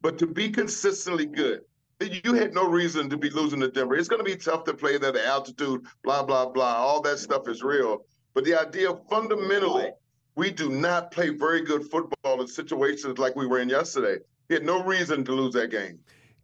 [0.00, 1.62] but to be consistently good,
[2.00, 3.94] you had no reason to be losing to Denver.
[3.94, 5.12] It's going to be tough to play there.
[5.12, 8.04] The altitude, blah blah blah, all that stuff is real.
[8.34, 9.90] But the idea, fundamentally,
[10.36, 14.22] we do not play very good football in situations like we were in yesterday.
[14.48, 15.98] He had no reason to lose that game.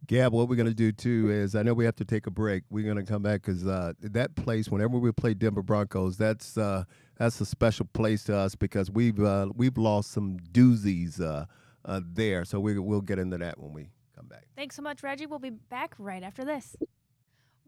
[0.05, 2.31] Gab, what we're going to do too is I know we have to take a
[2.31, 2.63] break.
[2.69, 6.57] We're going to come back because uh, that place, whenever we play Denver Broncos, that's
[6.57, 6.83] uh,
[7.17, 11.45] that's a special place to us because we've uh, we've lost some doozies uh,
[11.83, 12.45] uh, there.
[12.45, 13.89] So we, we'll get into that when we
[14.55, 15.25] Thanks so much, Reggie.
[15.25, 16.75] We'll be back right after this.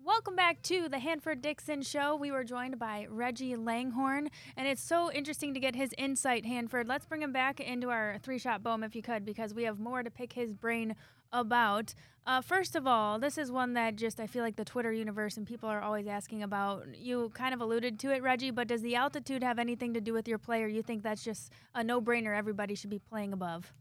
[0.03, 2.15] Welcome back to the Hanford Dixon Show.
[2.15, 6.87] We were joined by Reggie Langhorne, and it's so interesting to get his insight, Hanford.
[6.87, 9.77] Let's bring him back into our three shot boom if you could, because we have
[9.77, 10.95] more to pick his brain
[11.31, 11.93] about.
[12.25, 15.37] Uh, first of all, this is one that just I feel like the Twitter universe
[15.37, 16.87] and people are always asking about.
[16.95, 20.13] You kind of alluded to it, Reggie, but does the altitude have anything to do
[20.13, 22.35] with your play, or you think that's just a no brainer?
[22.35, 23.73] Everybody should be playing above.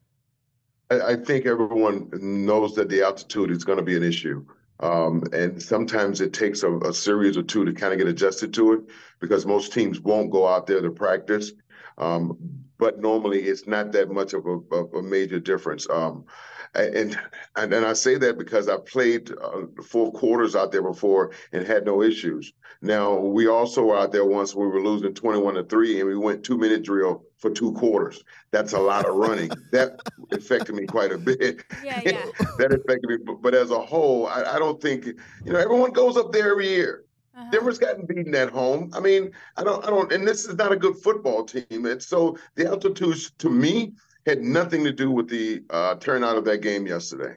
[0.90, 4.44] I, I think everyone knows that the altitude is going to be an issue.
[4.81, 8.55] Um, and sometimes it takes a, a, series or two to kind of get adjusted
[8.55, 8.81] to it
[9.18, 11.53] because most teams won't go out there to practice.
[11.98, 12.38] Um,
[12.79, 15.88] but normally it's not that much of a, of a major difference.
[15.90, 16.27] Um,
[16.74, 17.18] and,
[17.57, 21.66] and and I say that because I played uh, four quarters out there before and
[21.66, 22.53] had no issues.
[22.81, 26.16] Now we also were out there once we were losing twenty-one to three, and we
[26.16, 28.22] went two-minute drill for two quarters.
[28.51, 29.51] That's a lot of running.
[29.72, 30.01] that
[30.33, 31.64] affected me quite a bit.
[31.85, 32.24] Yeah, yeah.
[32.59, 33.16] that affected me.
[33.24, 36.51] But, but as a whole, I, I, don't think you know everyone goes up there
[36.51, 37.05] every year.
[37.37, 37.51] Uh-huh.
[37.51, 38.90] Denver's gotten beaten at home.
[38.92, 41.87] I mean, I don't, I don't, and this is not a good football team.
[41.87, 43.92] And so the altitude, to me,
[44.27, 47.37] had nothing to do with the uh, turnout of that game yesterday.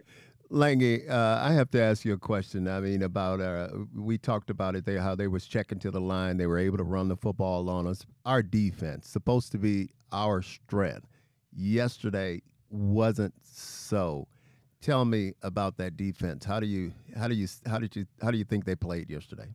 [0.53, 2.67] Langy, uh, I have to ask you a question.
[2.67, 6.01] I mean, about uh, we talked about it there, how they was checking to the
[6.01, 8.05] line, they were able to run the football on us.
[8.25, 11.07] Our defense, supposed to be our strength,
[11.55, 14.27] yesterday wasn't so.
[14.81, 16.43] Tell me about that defense.
[16.43, 19.09] How do you, how do you, how did you, how do you think they played
[19.09, 19.47] yesterday?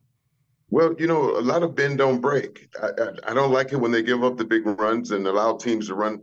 [0.71, 2.75] Well, you know, a lot of bend don't break.
[2.83, 5.59] I, I, I don't like it when they give up the big runs and allow
[5.59, 6.23] teams to run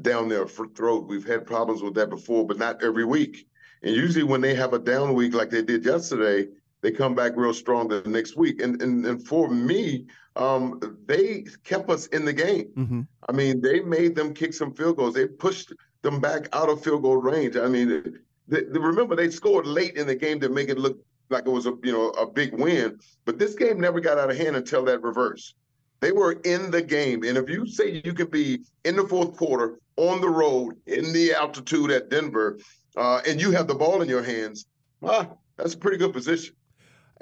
[0.00, 1.08] down their throat.
[1.08, 3.48] We've had problems with that before, but not every week.
[3.82, 6.48] And usually when they have a down week like they did yesterday,
[6.82, 8.60] they come back real strong the next week.
[8.60, 12.70] And and, and for me, um, they kept us in the game.
[12.76, 13.00] Mm-hmm.
[13.28, 15.14] I mean, they made them kick some field goals.
[15.14, 17.56] They pushed them back out of field goal range.
[17.56, 18.18] I mean,
[18.48, 20.98] they, they, remember they scored late in the game to make it look
[21.30, 22.98] like it was a you know a big win.
[23.24, 25.54] But this game never got out of hand until that reverse.
[26.00, 27.22] They were in the game.
[27.22, 31.12] And if you say you could be in the fourth quarter on the road in
[31.12, 32.58] the altitude at Denver,
[32.96, 34.66] uh, and you have the ball in your hands,
[35.02, 36.54] ah, that's a pretty good position.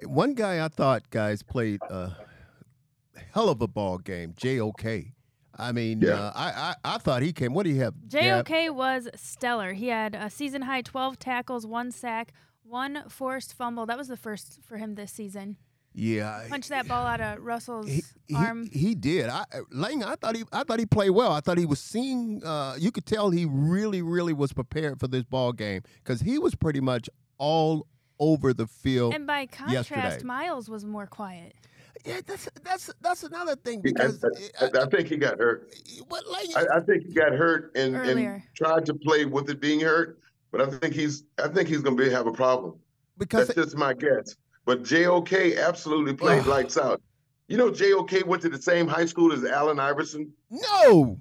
[0.04, 2.16] One guy I thought guys played a
[3.32, 5.12] hell of a ball game, JOK.
[5.58, 6.12] I mean, yeah.
[6.12, 7.52] uh, I, I I thought he came.
[7.52, 7.94] What do you have?
[8.08, 9.74] JOK was stellar.
[9.74, 13.84] He had a season high 12 tackles, one sack, one forced fumble.
[13.84, 15.56] That was the first for him this season.
[15.92, 18.02] Yeah, punch that ball out of Russell's he,
[18.34, 18.68] arm.
[18.72, 19.28] He, he did.
[19.28, 21.32] I Lang, I thought he I thought he played well.
[21.32, 22.42] I thought he was seeing.
[22.44, 26.38] Uh, you could tell he really, really was prepared for this ball game because he
[26.38, 27.86] was pretty much all
[28.20, 29.14] over the field.
[29.14, 30.24] And by contrast, yesterday.
[30.24, 31.54] Miles was more quiet.
[32.04, 35.74] Yeah, that's that's that's another thing because I, I, I think he got hurt.
[36.08, 39.60] What, like, I, I, think he got hurt and, and tried to play with it
[39.60, 40.18] being hurt,
[40.50, 42.78] but I think he's I think he's going to be have a problem.
[43.18, 44.36] Because that's just my guess.
[44.64, 47.00] But JOK absolutely played lights out.
[47.48, 50.32] You know, JOK went to the same high school as Allen Iverson.
[50.50, 51.18] No.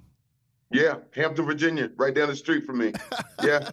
[0.70, 2.92] Yeah, Hampton, Virginia, right down the street from me.
[3.42, 3.70] Yeah.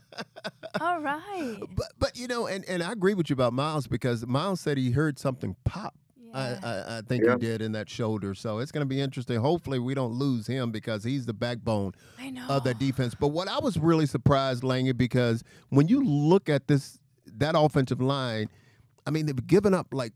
[0.79, 1.57] All right.
[1.75, 4.77] But but you know, and, and I agree with you about Miles because Miles said
[4.77, 5.93] he heard something pop.
[6.17, 6.31] Yeah.
[6.33, 7.33] I, I, I, think yeah.
[7.33, 8.33] he did in that shoulder.
[8.33, 9.41] So it's going to be interesting.
[9.41, 11.95] Hopefully, we don't lose him because he's the backbone
[12.47, 13.13] of that defense.
[13.13, 16.97] But what I was really surprised, Lange, because when you look at this
[17.35, 18.49] that offensive line–
[19.07, 20.11] I mean, they've given up like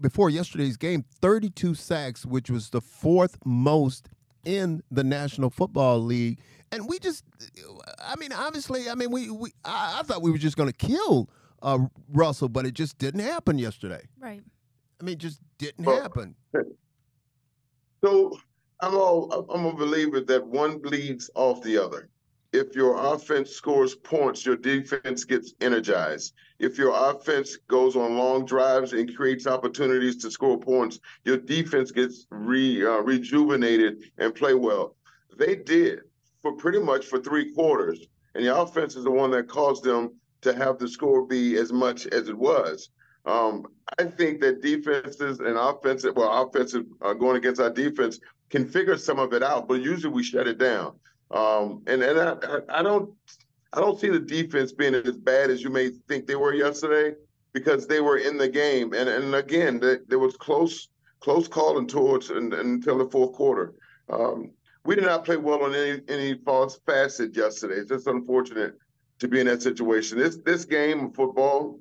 [0.00, 4.08] before yesterday's game, 32 sacks, which was the fourth most
[4.44, 6.38] in the National Football League.
[6.70, 7.24] And we just,
[7.98, 10.86] I mean, obviously, I mean, we, we I, I thought we were just going to
[10.86, 11.28] kill
[11.62, 11.80] uh,
[12.12, 14.06] Russell, but it just didn't happen yesterday.
[14.20, 14.42] Right.
[15.00, 16.36] I mean, it just didn't well, happen.
[18.04, 18.36] So
[18.80, 22.08] I'm all I'm a believer that one bleeds off the other
[22.52, 26.34] if your offense scores points, your defense gets energized.
[26.58, 31.90] If your offense goes on long drives and creates opportunities to score points, your defense
[31.90, 34.96] gets re, uh, rejuvenated and play well.
[35.36, 36.00] They did
[36.42, 40.14] for pretty much for three quarters, and the offense is the one that caused them
[40.42, 42.90] to have the score be as much as it was.
[43.24, 43.66] Um,
[43.98, 48.18] I think that defenses and offensive, well, offensive uh, going against our defense
[48.50, 50.94] can figure some of it out, but usually we shut it down.
[51.32, 53.14] Um, and and I, I don't
[53.72, 57.16] I don't see the defense being as bad as you may think they were yesterday
[57.52, 58.92] because they were in the game.
[58.92, 60.88] And and again, there was close
[61.20, 63.74] close calling towards and, until the fourth quarter.
[64.10, 64.50] Um,
[64.84, 67.76] we did not play well on any any false facet yesterday.
[67.76, 68.74] It's just unfortunate
[69.20, 70.18] to be in that situation.
[70.18, 71.78] This this game of football,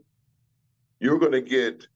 [1.00, 1.88] you're going to get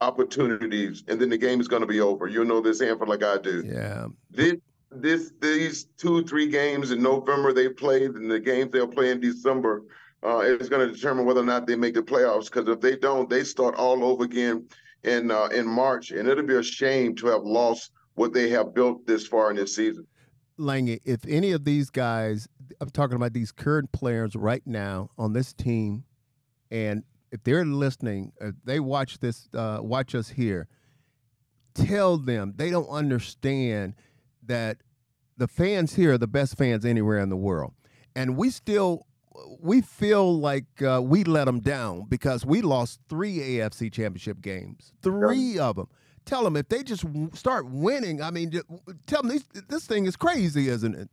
[0.00, 2.28] opportunities, and then the game is going to be over.
[2.28, 3.64] You'll know this, Hanford, like I do.
[3.66, 4.06] Yeah.
[4.30, 4.54] This
[4.90, 9.20] this these two three games in November they played and the games they'll play in
[9.20, 9.82] December
[10.24, 12.46] uh, is going to determine whether or not they make the playoffs.
[12.46, 14.66] Because if they don't, they start all over again
[15.04, 18.74] in uh, in March, and it'll be a shame to have lost what they have
[18.74, 20.06] built this far in this season.
[20.56, 22.48] Lange, if any of these guys,
[22.80, 26.04] I'm talking about these current players right now on this team,
[26.70, 30.66] and if they're listening, if they watch this, uh, watch us here,
[31.74, 33.94] tell them they don't understand
[34.48, 34.78] that
[35.36, 37.72] the fans here are the best fans anywhere in the world,
[38.14, 39.06] and we still
[39.60, 44.92] we feel like uh, we let them down because we lost three AFC Championship games,
[45.02, 45.88] three of them.
[46.24, 48.20] Tell them if they just start winning.
[48.20, 48.50] I mean,
[49.06, 51.08] tell them this, this thing is crazy, isn't it?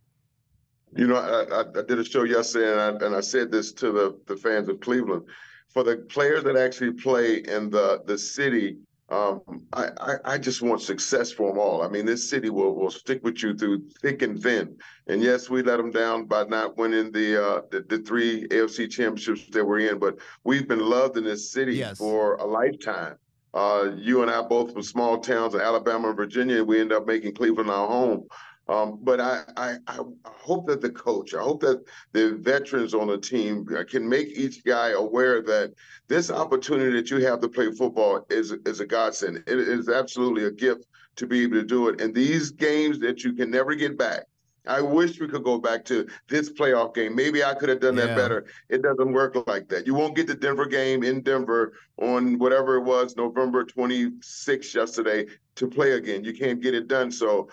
[0.95, 3.91] You know, I, I, did a show yesterday, and I, and I said this to
[3.91, 5.24] the, the fans of Cleveland.
[5.69, 8.78] For the players that actually play in the the city
[9.10, 9.41] um,
[9.74, 11.84] I, I, I, just want success for them all.
[11.84, 14.76] I mean, this city will, will stick with you through thick and thin.
[15.06, 18.89] And yes, we let them down by not winning the, uh, the, the three AFC
[18.89, 22.00] championships that we're in, but we've been loved in this city yes.
[22.00, 23.18] for a lifetime.
[23.54, 26.58] Uh, you and I both from small towns in Alabama and Virginia.
[26.58, 28.28] And we end up making Cleveland our home.
[28.67, 33.08] Um, but I, I, I hope that the coach, I hope that the veterans on
[33.08, 35.73] the team can make each guy aware that
[36.08, 39.43] this opportunity that you have to play football is is a godsend.
[39.45, 40.86] It is absolutely a gift
[41.17, 42.01] to be able to do it.
[42.01, 44.25] And these games that you can never get back.
[44.67, 47.15] I wish we could go back to this playoff game.
[47.15, 48.47] Maybe I could have done that better.
[48.69, 49.86] It doesn't work like that.
[49.86, 55.28] You won't get the Denver game in Denver on whatever it was, November 26th yesterday,
[55.56, 56.23] to play again.
[56.23, 57.12] You can't get it done.
[57.12, 57.49] So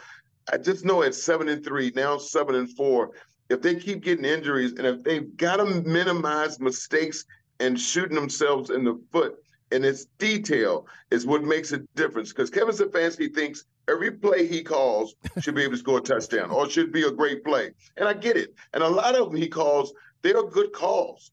[0.50, 3.10] I just know at seven and three, now seven and four,
[3.48, 7.24] if they keep getting injuries and if they've got to minimize mistakes
[7.60, 9.36] and shooting themselves in the foot,
[9.70, 12.30] and its detail is what makes a difference.
[12.30, 16.50] Because Kevin Stefanski thinks every play he calls should be able to score a touchdown
[16.50, 17.72] or should be a great play.
[17.96, 18.54] And I get it.
[18.74, 21.32] And a lot of them he calls, they are good calls,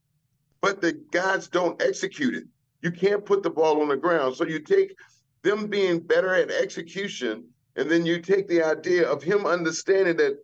[0.61, 2.45] but the guys don't execute it.
[2.81, 4.35] You can't put the ball on the ground.
[4.35, 4.95] So you take
[5.41, 7.45] them being better at execution
[7.79, 10.37] and then you take the idea of him understanding that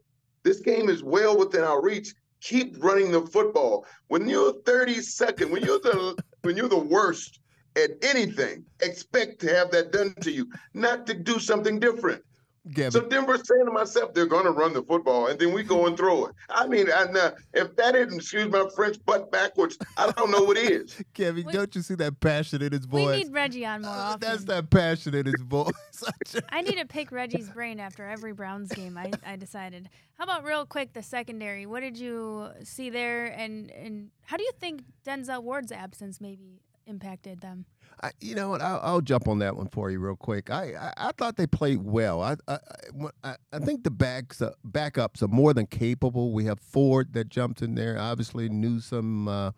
[0.43, 2.13] this game is well within our reach.
[2.39, 3.85] Keep running the football.
[4.07, 7.39] When you're 32nd, when you're the when you're the worst
[7.75, 12.23] at anything, expect to have that done to you, not to do something different.
[12.71, 12.91] Gavin.
[12.91, 15.85] So Denver's saying to myself, they're going to run the football, and then we go
[15.85, 16.35] and throw it.
[16.49, 20.43] I mean, I, uh, if that isn't, excuse my French, butt backwards, I don't know
[20.43, 20.95] what is.
[21.13, 23.17] Kevin, don't you see that passion in his voice?
[23.17, 24.19] We need Reggie on more uh, often.
[24.21, 25.73] That's that passion in his voice.
[26.49, 28.97] I need to pick Reggie's brain after every Browns game.
[28.97, 29.89] I, I decided.
[30.17, 31.65] How about real quick the secondary?
[31.65, 36.61] What did you see there, and and how do you think Denzel Ward's absence maybe
[36.87, 37.65] impacted them?
[38.03, 38.61] I, you know what?
[38.61, 40.49] I'll, I'll, jump on that one for you real quick.
[40.49, 42.21] I I, I thought they played well.
[42.21, 46.33] I I, I think the backs uh, backups are more than capable.
[46.33, 47.97] We have Ford that jumped in there.
[47.97, 49.51] Obviously, Newsome, uh,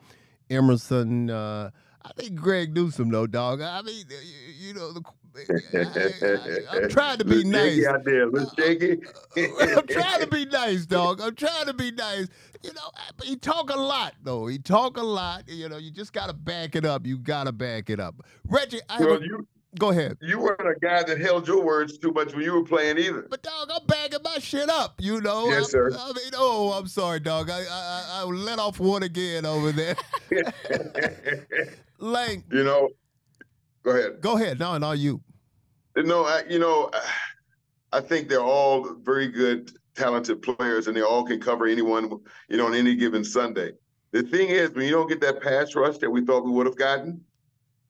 [0.50, 1.30] Emerson.
[1.30, 1.72] Uh,
[2.08, 3.62] I think Greg Newsome, though, dog.
[3.62, 5.04] I mean, you, you know, the,
[6.72, 7.86] I, am trying to be nice.
[7.86, 9.02] Out there, little uh, uh, shaky.
[9.38, 11.22] Uh, I'm trying to be nice, dog.
[11.22, 12.28] I'm trying to be nice.
[12.64, 12.90] You know,
[13.24, 14.48] he talk a lot though.
[14.48, 15.44] He talk a lot.
[15.48, 17.06] You know, you just gotta back it up.
[17.06, 18.16] You gotta back it up.
[18.48, 20.18] Reggie, I well, a, you, go ahead.
[20.22, 23.28] You weren't a guy that held your words too much when you were playing either.
[23.30, 24.96] But dog, I'm backing my shit up.
[25.00, 25.50] You know.
[25.50, 25.92] Yes, I'm, sir.
[25.94, 27.50] I mean, oh, I'm sorry, dog.
[27.50, 29.96] I I, I let off one again over there.
[32.00, 32.44] Lang.
[32.52, 32.90] You know.
[33.84, 34.22] Go ahead.
[34.22, 34.60] Go ahead.
[34.60, 35.22] No, no, you.
[35.96, 36.92] No, I, you know,
[37.92, 42.12] I think they're all very good, talented players, and they all can cover anyone,
[42.50, 43.72] you know, on any given Sunday.
[44.12, 46.66] The thing is, when you don't get that pass rush that we thought we would
[46.66, 47.22] have gotten,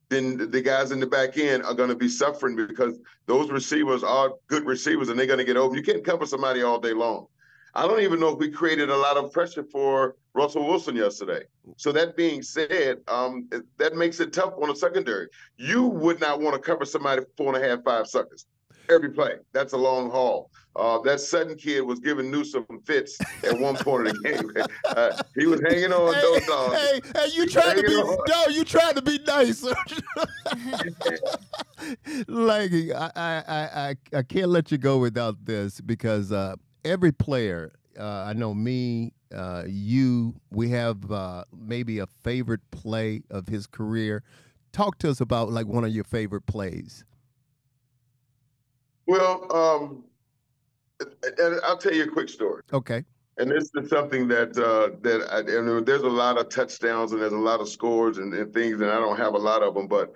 [0.09, 4.03] then the guys in the back end are going to be suffering because those receivers
[4.03, 5.77] are good receivers and they're going to get open.
[5.77, 7.27] You can't cover somebody all day long.
[7.73, 11.41] I don't even know if we created a lot of pressure for Russell Wilson yesterday.
[11.77, 15.27] So that being said, um, that makes it tough on the secondary.
[15.57, 18.45] You would not want to cover somebody four and a half, five seconds
[18.89, 19.33] every play.
[19.53, 20.49] That's a long haul.
[20.75, 24.51] Uh, that Sutton kid was giving Newsome fits at one point of the game.
[24.87, 26.75] Uh, he was hanging on hey, those dogs.
[26.75, 28.17] Hey, hey, you trying to be on.
[28.27, 29.63] no, you trying to be nice.
[32.27, 37.73] like I, I, I, I can't let you go without this because uh, every player,
[37.99, 43.67] uh, I know me, uh, you, we have uh, maybe a favorite play of his
[43.67, 44.23] career.
[44.71, 47.03] Talk to us about like one of your favorite plays.
[49.05, 50.03] Well, um,
[50.99, 52.63] and I'll tell you a quick story.
[52.73, 53.03] Okay.
[53.37, 57.21] And this is something that uh, that I, and there's a lot of touchdowns and
[57.21, 59.75] there's a lot of scores and, and things, and I don't have a lot of
[59.75, 60.13] them, but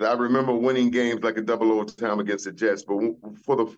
[0.00, 2.82] I remember winning games like a double overtime against the Jets.
[2.82, 3.76] But for the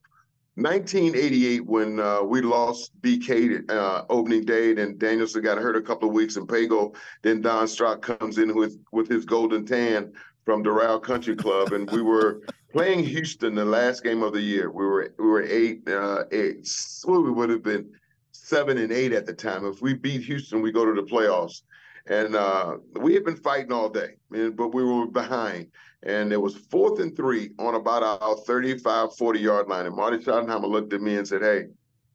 [0.59, 6.09] 1988 when uh, we lost BK uh, opening day, and Danielson got hurt a couple
[6.09, 6.95] of weeks in Pago.
[7.23, 10.13] Then Don Strock comes in with with his golden tan
[10.45, 12.43] from Doral Country Club, and we were
[12.73, 14.69] playing Houston the last game of the year.
[14.69, 16.69] We were we were eight uh, eight.
[17.05, 17.93] Well, we would have been
[18.33, 19.65] seven and eight at the time.
[19.65, 21.63] If we beat Houston, we go to the playoffs.
[22.11, 25.69] And uh, we had been fighting all day, but we were behind
[26.03, 29.87] and it was fourth and three on about our 35, 40 yard line.
[29.87, 31.67] And Marty Schottenheimer looked at me and said, Hey,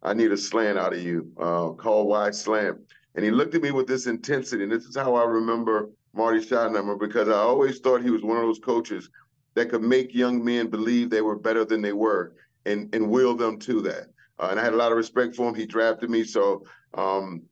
[0.01, 1.31] I need a slant out of you.
[1.38, 2.77] Uh, call wide slant.
[3.15, 4.63] And he looked at me with this intensity.
[4.63, 8.38] And this is how I remember Marty Schottenheimer because I always thought he was one
[8.38, 9.09] of those coaches
[9.55, 12.34] that could make young men believe they were better than they were
[12.65, 14.07] and, and will them to that.
[14.39, 15.55] Uh, and I had a lot of respect for him.
[15.55, 16.23] He drafted me.
[16.23, 16.65] So,
[16.95, 17.43] um,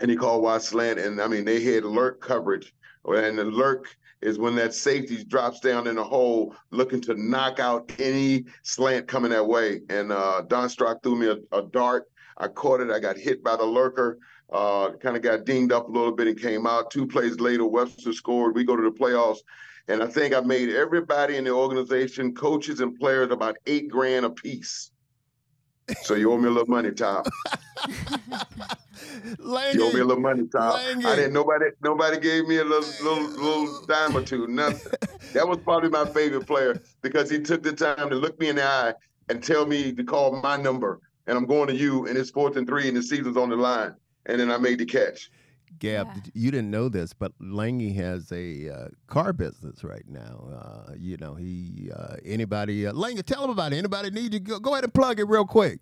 [0.00, 0.98] and he called wide slant.
[0.98, 2.74] And I mean, they had lurk coverage.
[3.04, 3.86] And the lurk
[4.22, 9.06] is when that safety drops down in a hole looking to knock out any slant
[9.06, 9.80] coming that way.
[9.88, 12.10] And uh, Don Strock threw me a, a, dart.
[12.38, 12.90] I caught it.
[12.90, 14.18] I got hit by the lurker.
[14.50, 16.90] Uh, kind of got dinged up a little bit and came out.
[16.90, 18.54] Two plays later, Webster scored.
[18.54, 19.38] We go to the playoffs.
[19.88, 24.24] And I think I made everybody in the organization, coaches and players, about eight grand
[24.24, 24.90] a piece.
[26.02, 27.24] So you owe me a little money, Tom.
[29.38, 30.72] Langy, you owe me a little money, Tom.
[30.72, 31.06] Langy.
[31.06, 31.32] I didn't.
[31.32, 31.66] Nobody.
[31.82, 34.46] Nobody gave me a little, little, little dime or two.
[34.46, 34.92] Nothing.
[35.32, 38.56] that was probably my favorite player because he took the time to look me in
[38.56, 38.94] the eye
[39.28, 42.56] and tell me to call my number, and I'm going to you, and it's fourth
[42.56, 43.94] and three, and the season's on the line,
[44.26, 45.30] and then I made the catch.
[45.78, 46.22] Gab, Yeah.
[46.34, 50.48] you didn't know this, but Langy has a uh, car business right now.
[50.52, 53.76] Uh, you know, he uh, anybody uh, Langy, tell him about it.
[53.76, 54.40] Anybody need you?
[54.40, 55.80] Go, go ahead and plug it real quick.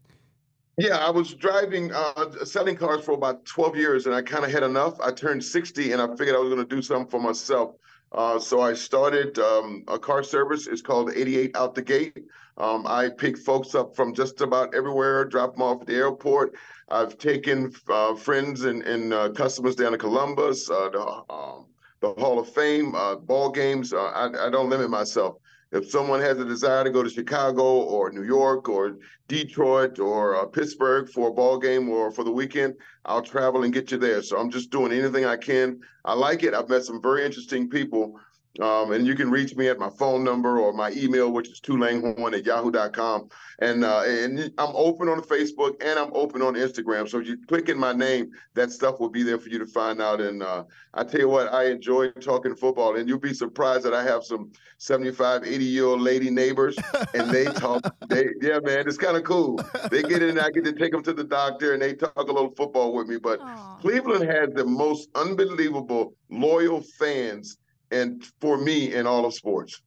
[0.76, 4.50] Yeah, I was driving, uh, selling cars for about 12 years, and I kind of
[4.50, 5.00] had enough.
[5.00, 7.76] I turned 60, and I figured I was going to do something for myself.
[8.14, 10.68] Uh, so I started um, a car service.
[10.68, 12.24] It's called 88 Out the Gate.
[12.56, 16.54] Um, I pick folks up from just about everywhere, drop them off at the airport.
[16.88, 21.66] I've taken uh, friends and, and uh, customers down to Columbus, uh, the, um,
[22.00, 23.92] the Hall of Fame, uh, ball games.
[23.92, 25.38] Uh, I, I don't limit myself.
[25.74, 28.96] If someone has a desire to go to Chicago or New York or
[29.26, 33.74] Detroit or uh, Pittsburgh for a ball game or for the weekend, I'll travel and
[33.74, 34.22] get you there.
[34.22, 35.80] So I'm just doing anything I can.
[36.04, 36.54] I like it.
[36.54, 38.20] I've met some very interesting people.
[38.60, 41.60] Um, and you can reach me at my phone number or my email, which is
[41.60, 43.28] tulanghorn at yahoo.com.
[43.58, 47.08] And uh, and I'm open on Facebook and I'm open on Instagram.
[47.08, 49.66] So if you click in my name, that stuff will be there for you to
[49.66, 50.20] find out.
[50.20, 52.96] And uh, I tell you what, I enjoy talking football.
[52.96, 56.76] And you'll be surprised that I have some 75, 80 year old lady neighbors
[57.12, 57.82] and they talk.
[58.08, 59.60] They yeah, man, it's kind of cool.
[59.90, 62.16] They get in, and I get to take them to the doctor and they talk
[62.16, 63.16] a little football with me.
[63.16, 63.76] But Aw.
[63.80, 67.58] Cleveland has the most unbelievable loyal fans
[67.94, 69.80] and for me in all of sports.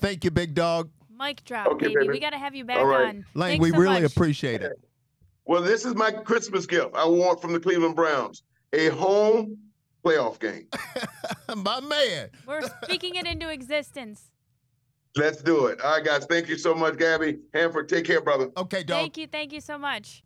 [0.00, 0.90] Thank you, big dog.
[1.18, 1.94] Mic drop, Okay, baby.
[1.96, 2.08] baby.
[2.10, 3.08] We got to have you back All right.
[3.08, 3.24] on.
[3.34, 4.12] Lang, Thanks we so really much.
[4.12, 4.78] appreciate it.
[5.46, 8.42] Well, this is my Christmas gift I want from the Cleveland Browns.
[8.72, 9.56] A home
[10.04, 10.68] playoff game.
[11.64, 12.28] My man.
[12.46, 14.30] We're speaking it into existence.
[15.16, 15.80] Let's do it.
[15.80, 16.26] All right, guys.
[16.26, 17.38] Thank you so much, Gabby.
[17.54, 18.50] Hanford, take care, brother.
[18.58, 18.98] Okay, dog.
[19.00, 19.26] Thank you.
[19.26, 20.22] Thank you so much.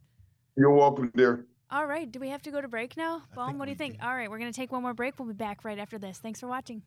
[0.56, 1.46] You're welcome, dear.
[1.72, 2.10] All right.
[2.12, 3.22] Do we have to go to break now?
[3.34, 3.98] Baum, what do you think?
[3.98, 4.06] do.
[4.06, 4.30] All right.
[4.30, 5.18] We're going to take one more break.
[5.18, 6.18] We'll be back right after this.
[6.18, 6.82] Thanks for watching.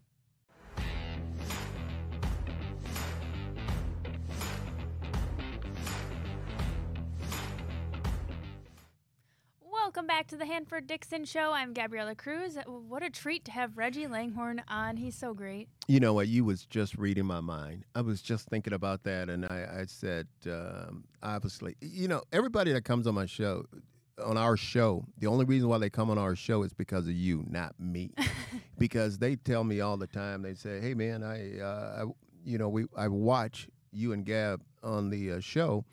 [9.60, 11.52] Welcome back to the Hanford Dixon Show.
[11.52, 12.58] I'm Gabriella Cruz.
[12.68, 14.98] What a treat to have Reggie Langhorne on.
[14.98, 15.68] He's so great.
[15.88, 16.28] You know what?
[16.28, 17.86] You was just reading my mind.
[17.96, 22.74] I was just thinking about that, and I, I said, um, obviously, you know, everybody
[22.74, 23.66] that comes on my show,
[24.24, 27.14] on our show, the only reason why they come on our show is because of
[27.14, 28.12] you, not me.
[28.78, 30.42] because they tell me all the time.
[30.42, 32.12] They say, "Hey, man, I, uh, I
[32.46, 35.86] you know, we I watch you and Gab on the uh, show,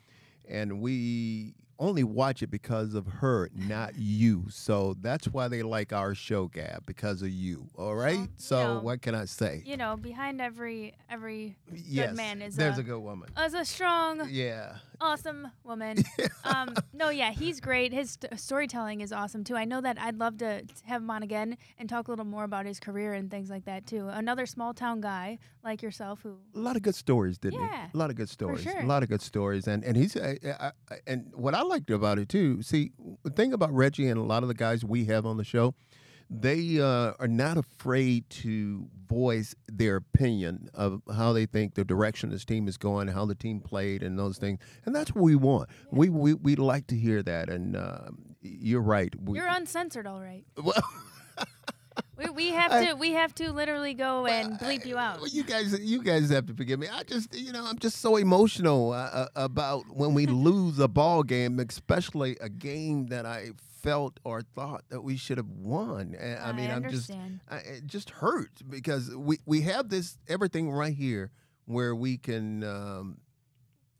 [0.47, 4.45] and we." Only watch it because of her, not you.
[4.49, 7.67] So that's why they like our show, Gab, because of you.
[7.75, 8.19] All right.
[8.19, 9.63] you so know, what can I say?
[9.65, 13.27] You know, behind every every yes, man is there's a- a good woman.
[13.43, 14.75] is a strong, Yeah.
[15.03, 15.97] Awesome woman.
[16.45, 17.93] um, no, yeah, he's great.
[17.93, 19.55] His st- storytelling is awesome too.
[19.55, 22.43] I know that I'd love to have him on again and talk a little more
[22.43, 24.07] about his career and things like that too.
[24.07, 27.89] Another small town guy like yourself who A lot of good stories, didn't Yeah, he?
[27.93, 28.61] A lot of good stories.
[28.63, 28.79] sure.
[28.79, 31.89] A lot of good stories, and and he's uh, I, I, and what I liked
[31.91, 32.61] about it too.
[32.61, 32.91] See,
[33.23, 35.75] the thing about Reggie and a lot of the guys we have on the show,
[36.41, 42.29] they uh, are not afraid to voice their opinion of how they think the direction
[42.31, 44.59] this team is going, how the team played, and those things.
[44.85, 45.69] And that's what we want.
[45.91, 47.49] We we we like to hear that.
[47.49, 48.09] And uh,
[48.41, 49.13] you're right.
[49.21, 50.43] We, you're uncensored, all right.
[50.63, 50.83] well,
[52.17, 55.17] We, we have I- to we have to literally go and bleep you out.
[55.19, 56.87] Well, you guys, you guys have to forgive me.
[56.87, 60.87] I just, you know, I'm just so emotional uh, uh, about when we lose a
[60.87, 63.51] ball game, especially a game that I
[63.83, 66.15] felt or thought that we should have won.
[66.19, 67.11] And, I mean, I'm just.
[67.11, 71.29] I, it just hurts because we we have this everything right here
[71.65, 73.17] where we can, um,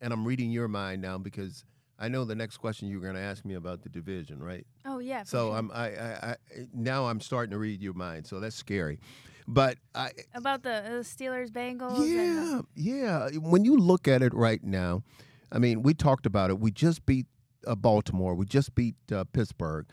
[0.01, 1.65] and I'm reading your mind now because.
[1.99, 4.65] I know the next question you're going to ask me about the division, right?
[4.83, 5.23] Oh yeah.
[5.23, 5.57] So sure.
[5.57, 6.35] I'm I, I, I
[6.73, 8.99] now I'm starting to read your mind, so that's scary.
[9.47, 12.05] But I about the uh, Steelers Bengals.
[12.09, 13.29] Yeah, yeah.
[13.39, 15.03] When you look at it right now,
[15.51, 16.59] I mean, we talked about it.
[16.59, 17.27] We just beat
[17.67, 18.35] uh, Baltimore.
[18.35, 19.85] We just beat uh, Pittsburgh,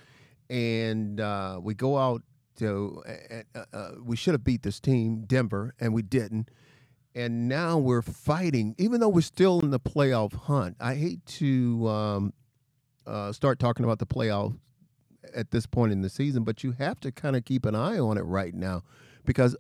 [0.49, 2.23] and uh, we go out
[2.59, 3.03] to.
[3.55, 6.51] Uh, uh, we should have beat this team, Denver, and we didn't.
[7.15, 10.77] And now we're fighting, even though we're still in the playoff hunt.
[10.79, 12.33] I hate to um,
[13.05, 14.57] uh, start talking about the playoff
[15.35, 17.99] at this point in the season, but you have to kind of keep an eye
[17.99, 18.83] on it right now
[19.25, 19.57] because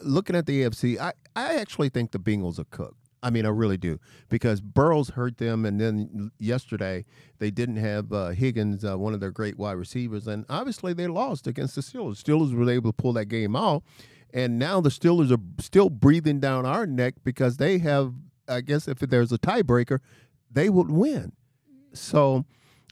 [0.00, 3.03] looking at the AFC, I, I actually think the Bengals are cooked.
[3.24, 3.98] I mean, I really do
[4.28, 7.06] because Burrow's hurt them, and then yesterday
[7.38, 11.06] they didn't have uh, Higgins, uh, one of their great wide receivers, and obviously they
[11.06, 12.22] lost against the Steelers.
[12.22, 13.82] Steelers were able to pull that game out,
[14.34, 18.12] and now the Steelers are still breathing down our neck because they have,
[18.46, 20.00] I guess, if there's a tiebreaker,
[20.50, 21.32] they would win.
[21.94, 22.44] So,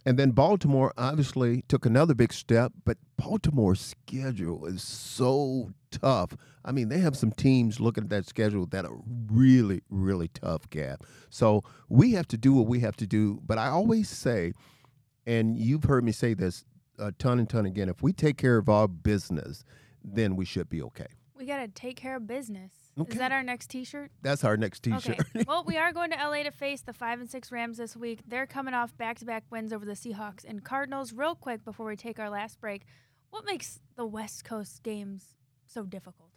[0.07, 6.37] and then Baltimore obviously took another big step, but Baltimore's schedule is so tough.
[6.65, 8.99] I mean, they have some teams looking at that schedule that are
[9.31, 11.05] really, really tough, Gab.
[11.31, 13.41] So we have to do what we have to do.
[13.45, 14.53] But I always say,
[15.27, 16.65] and you've heard me say this
[16.99, 19.65] a ton and ton again, if we take care of our business,
[20.05, 21.07] then we should be okay.
[21.37, 22.73] we gotta take care of business.
[22.99, 23.13] Okay.
[23.13, 24.11] Is that our next T-shirt?
[24.21, 25.19] That's our next T-shirt.
[25.35, 25.45] Okay.
[25.49, 28.21] well, we are going to LA to face the five and six Rams this week.
[28.29, 31.13] They're coming off back-to-back wins over the Seahawks and Cardinals.
[31.15, 32.83] Real quick before we take our last break,
[33.31, 35.35] what makes the West Coast games
[35.73, 36.31] so difficult?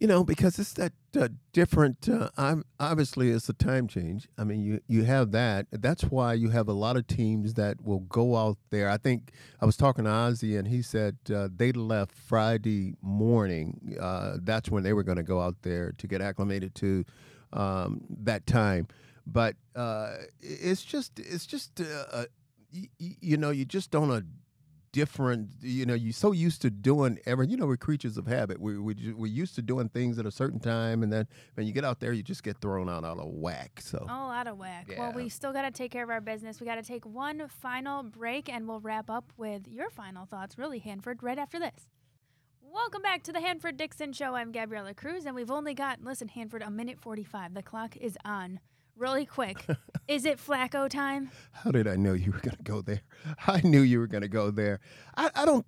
[0.00, 2.08] You know, because it's that uh, different.
[2.08, 4.28] Uh, ob- obviously, it's a time change.
[4.38, 5.66] I mean, you you have that.
[5.72, 8.88] That's why you have a lot of teams that will go out there.
[8.88, 13.96] I think I was talking to Ozzy, and he said uh, they left Friday morning.
[14.00, 17.04] Uh, that's when they were going to go out there to get acclimated to
[17.52, 18.86] um, that time.
[19.26, 22.26] But uh, it's just it's just uh,
[22.72, 24.24] y- y- you know you just don't
[24.92, 28.60] different you know you're so used to doing every you know we're creatures of habit
[28.60, 31.72] we, we, we're used to doing things at a certain time and then when you
[31.72, 34.58] get out there you just get thrown out out of whack so All out of
[34.58, 34.92] whack.
[34.96, 36.60] Well, we still got to take care of our business.
[36.60, 40.56] We got to take one final break, and we'll wrap up with your final thoughts,
[40.58, 41.88] really, Hanford, right after this.
[42.62, 44.34] Welcome back to the Hanford Dixon Show.
[44.34, 47.54] I'm Gabriella Cruz, and we've only got, listen, Hanford, a minute 45.
[47.54, 48.60] The clock is on.
[48.98, 49.64] Really quick.
[50.08, 51.30] is it Flacco time?
[51.52, 53.00] how did i know you were going to go there
[53.46, 54.80] i knew you were going to go there
[55.16, 55.66] i, I don't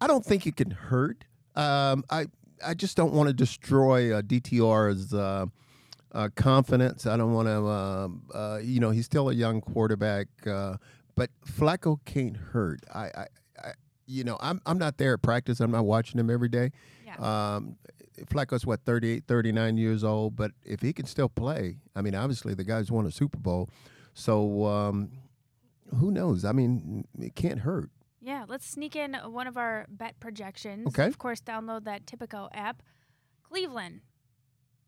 [0.00, 1.24] i don't think it can hurt
[1.56, 2.26] um, i
[2.64, 5.46] i just don't want to destroy uh, DTR's uh,
[6.12, 7.06] uh, confidence.
[7.06, 10.76] I don't want to, uh, uh, you know, he's still a young quarterback, uh,
[11.16, 12.80] but Flacco can't hurt.
[12.94, 13.26] I, I,
[13.62, 13.72] I,
[14.06, 15.60] you know, I'm I'm not there at practice.
[15.60, 16.70] I'm not watching him every day.
[17.04, 17.16] Yeah.
[17.16, 17.76] Um,
[18.26, 22.54] Flacco's what 38, 39 years old, but if he can still play, I mean, obviously
[22.54, 23.68] the guy's won a Super Bowl,
[24.14, 25.10] so um,
[25.98, 26.44] who knows?
[26.44, 27.90] I mean, it can't hurt.
[28.20, 30.86] Yeah, let's sneak in one of our bet projections.
[30.88, 31.06] Okay.
[31.06, 32.82] Of course, download that Tipico app.
[33.42, 34.00] Cleveland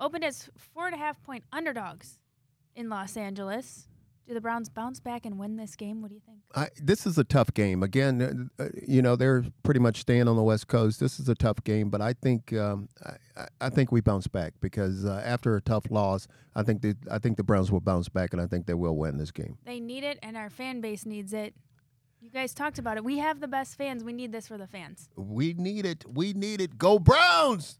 [0.00, 2.18] opened as four and a half point underdogs
[2.74, 3.88] in Los Angeles.
[4.26, 6.02] Do the Browns bounce back and win this game?
[6.02, 6.38] What do you think?
[6.54, 7.82] I, this is a tough game.
[7.84, 10.98] Again, uh, uh, you know they're pretty much staying on the West Coast.
[10.98, 13.10] This is a tough game, but I think um, I,
[13.40, 16.96] I- I think we bounce back because uh, after a tough loss, I think the
[17.10, 19.58] I think the Browns will bounce back, and I think they will win this game.
[19.64, 21.54] They need it, and our fan base needs it.
[22.20, 23.04] You guys talked about it.
[23.04, 24.02] We have the best fans.
[24.02, 25.08] We need this for the fans.
[25.16, 26.04] We need it.
[26.10, 26.78] We need it.
[26.78, 27.78] Go Browns!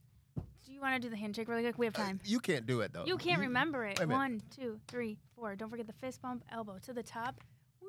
[0.76, 1.78] You want to do the handshake really quick?
[1.78, 2.20] We have uh, time.
[2.22, 3.06] You can't do it though.
[3.06, 3.98] You can't remember it.
[3.98, 4.18] wait a minute.
[4.18, 5.56] One, two, three, four.
[5.56, 7.40] Don't forget the fist bump, elbow to the top.
[7.80, 7.88] Woo!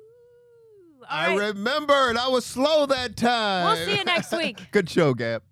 [1.02, 1.48] All I right.
[1.50, 2.16] remembered.
[2.16, 3.66] I was slow that time.
[3.66, 4.68] We'll see you next week.
[4.72, 5.44] Good show, Gab.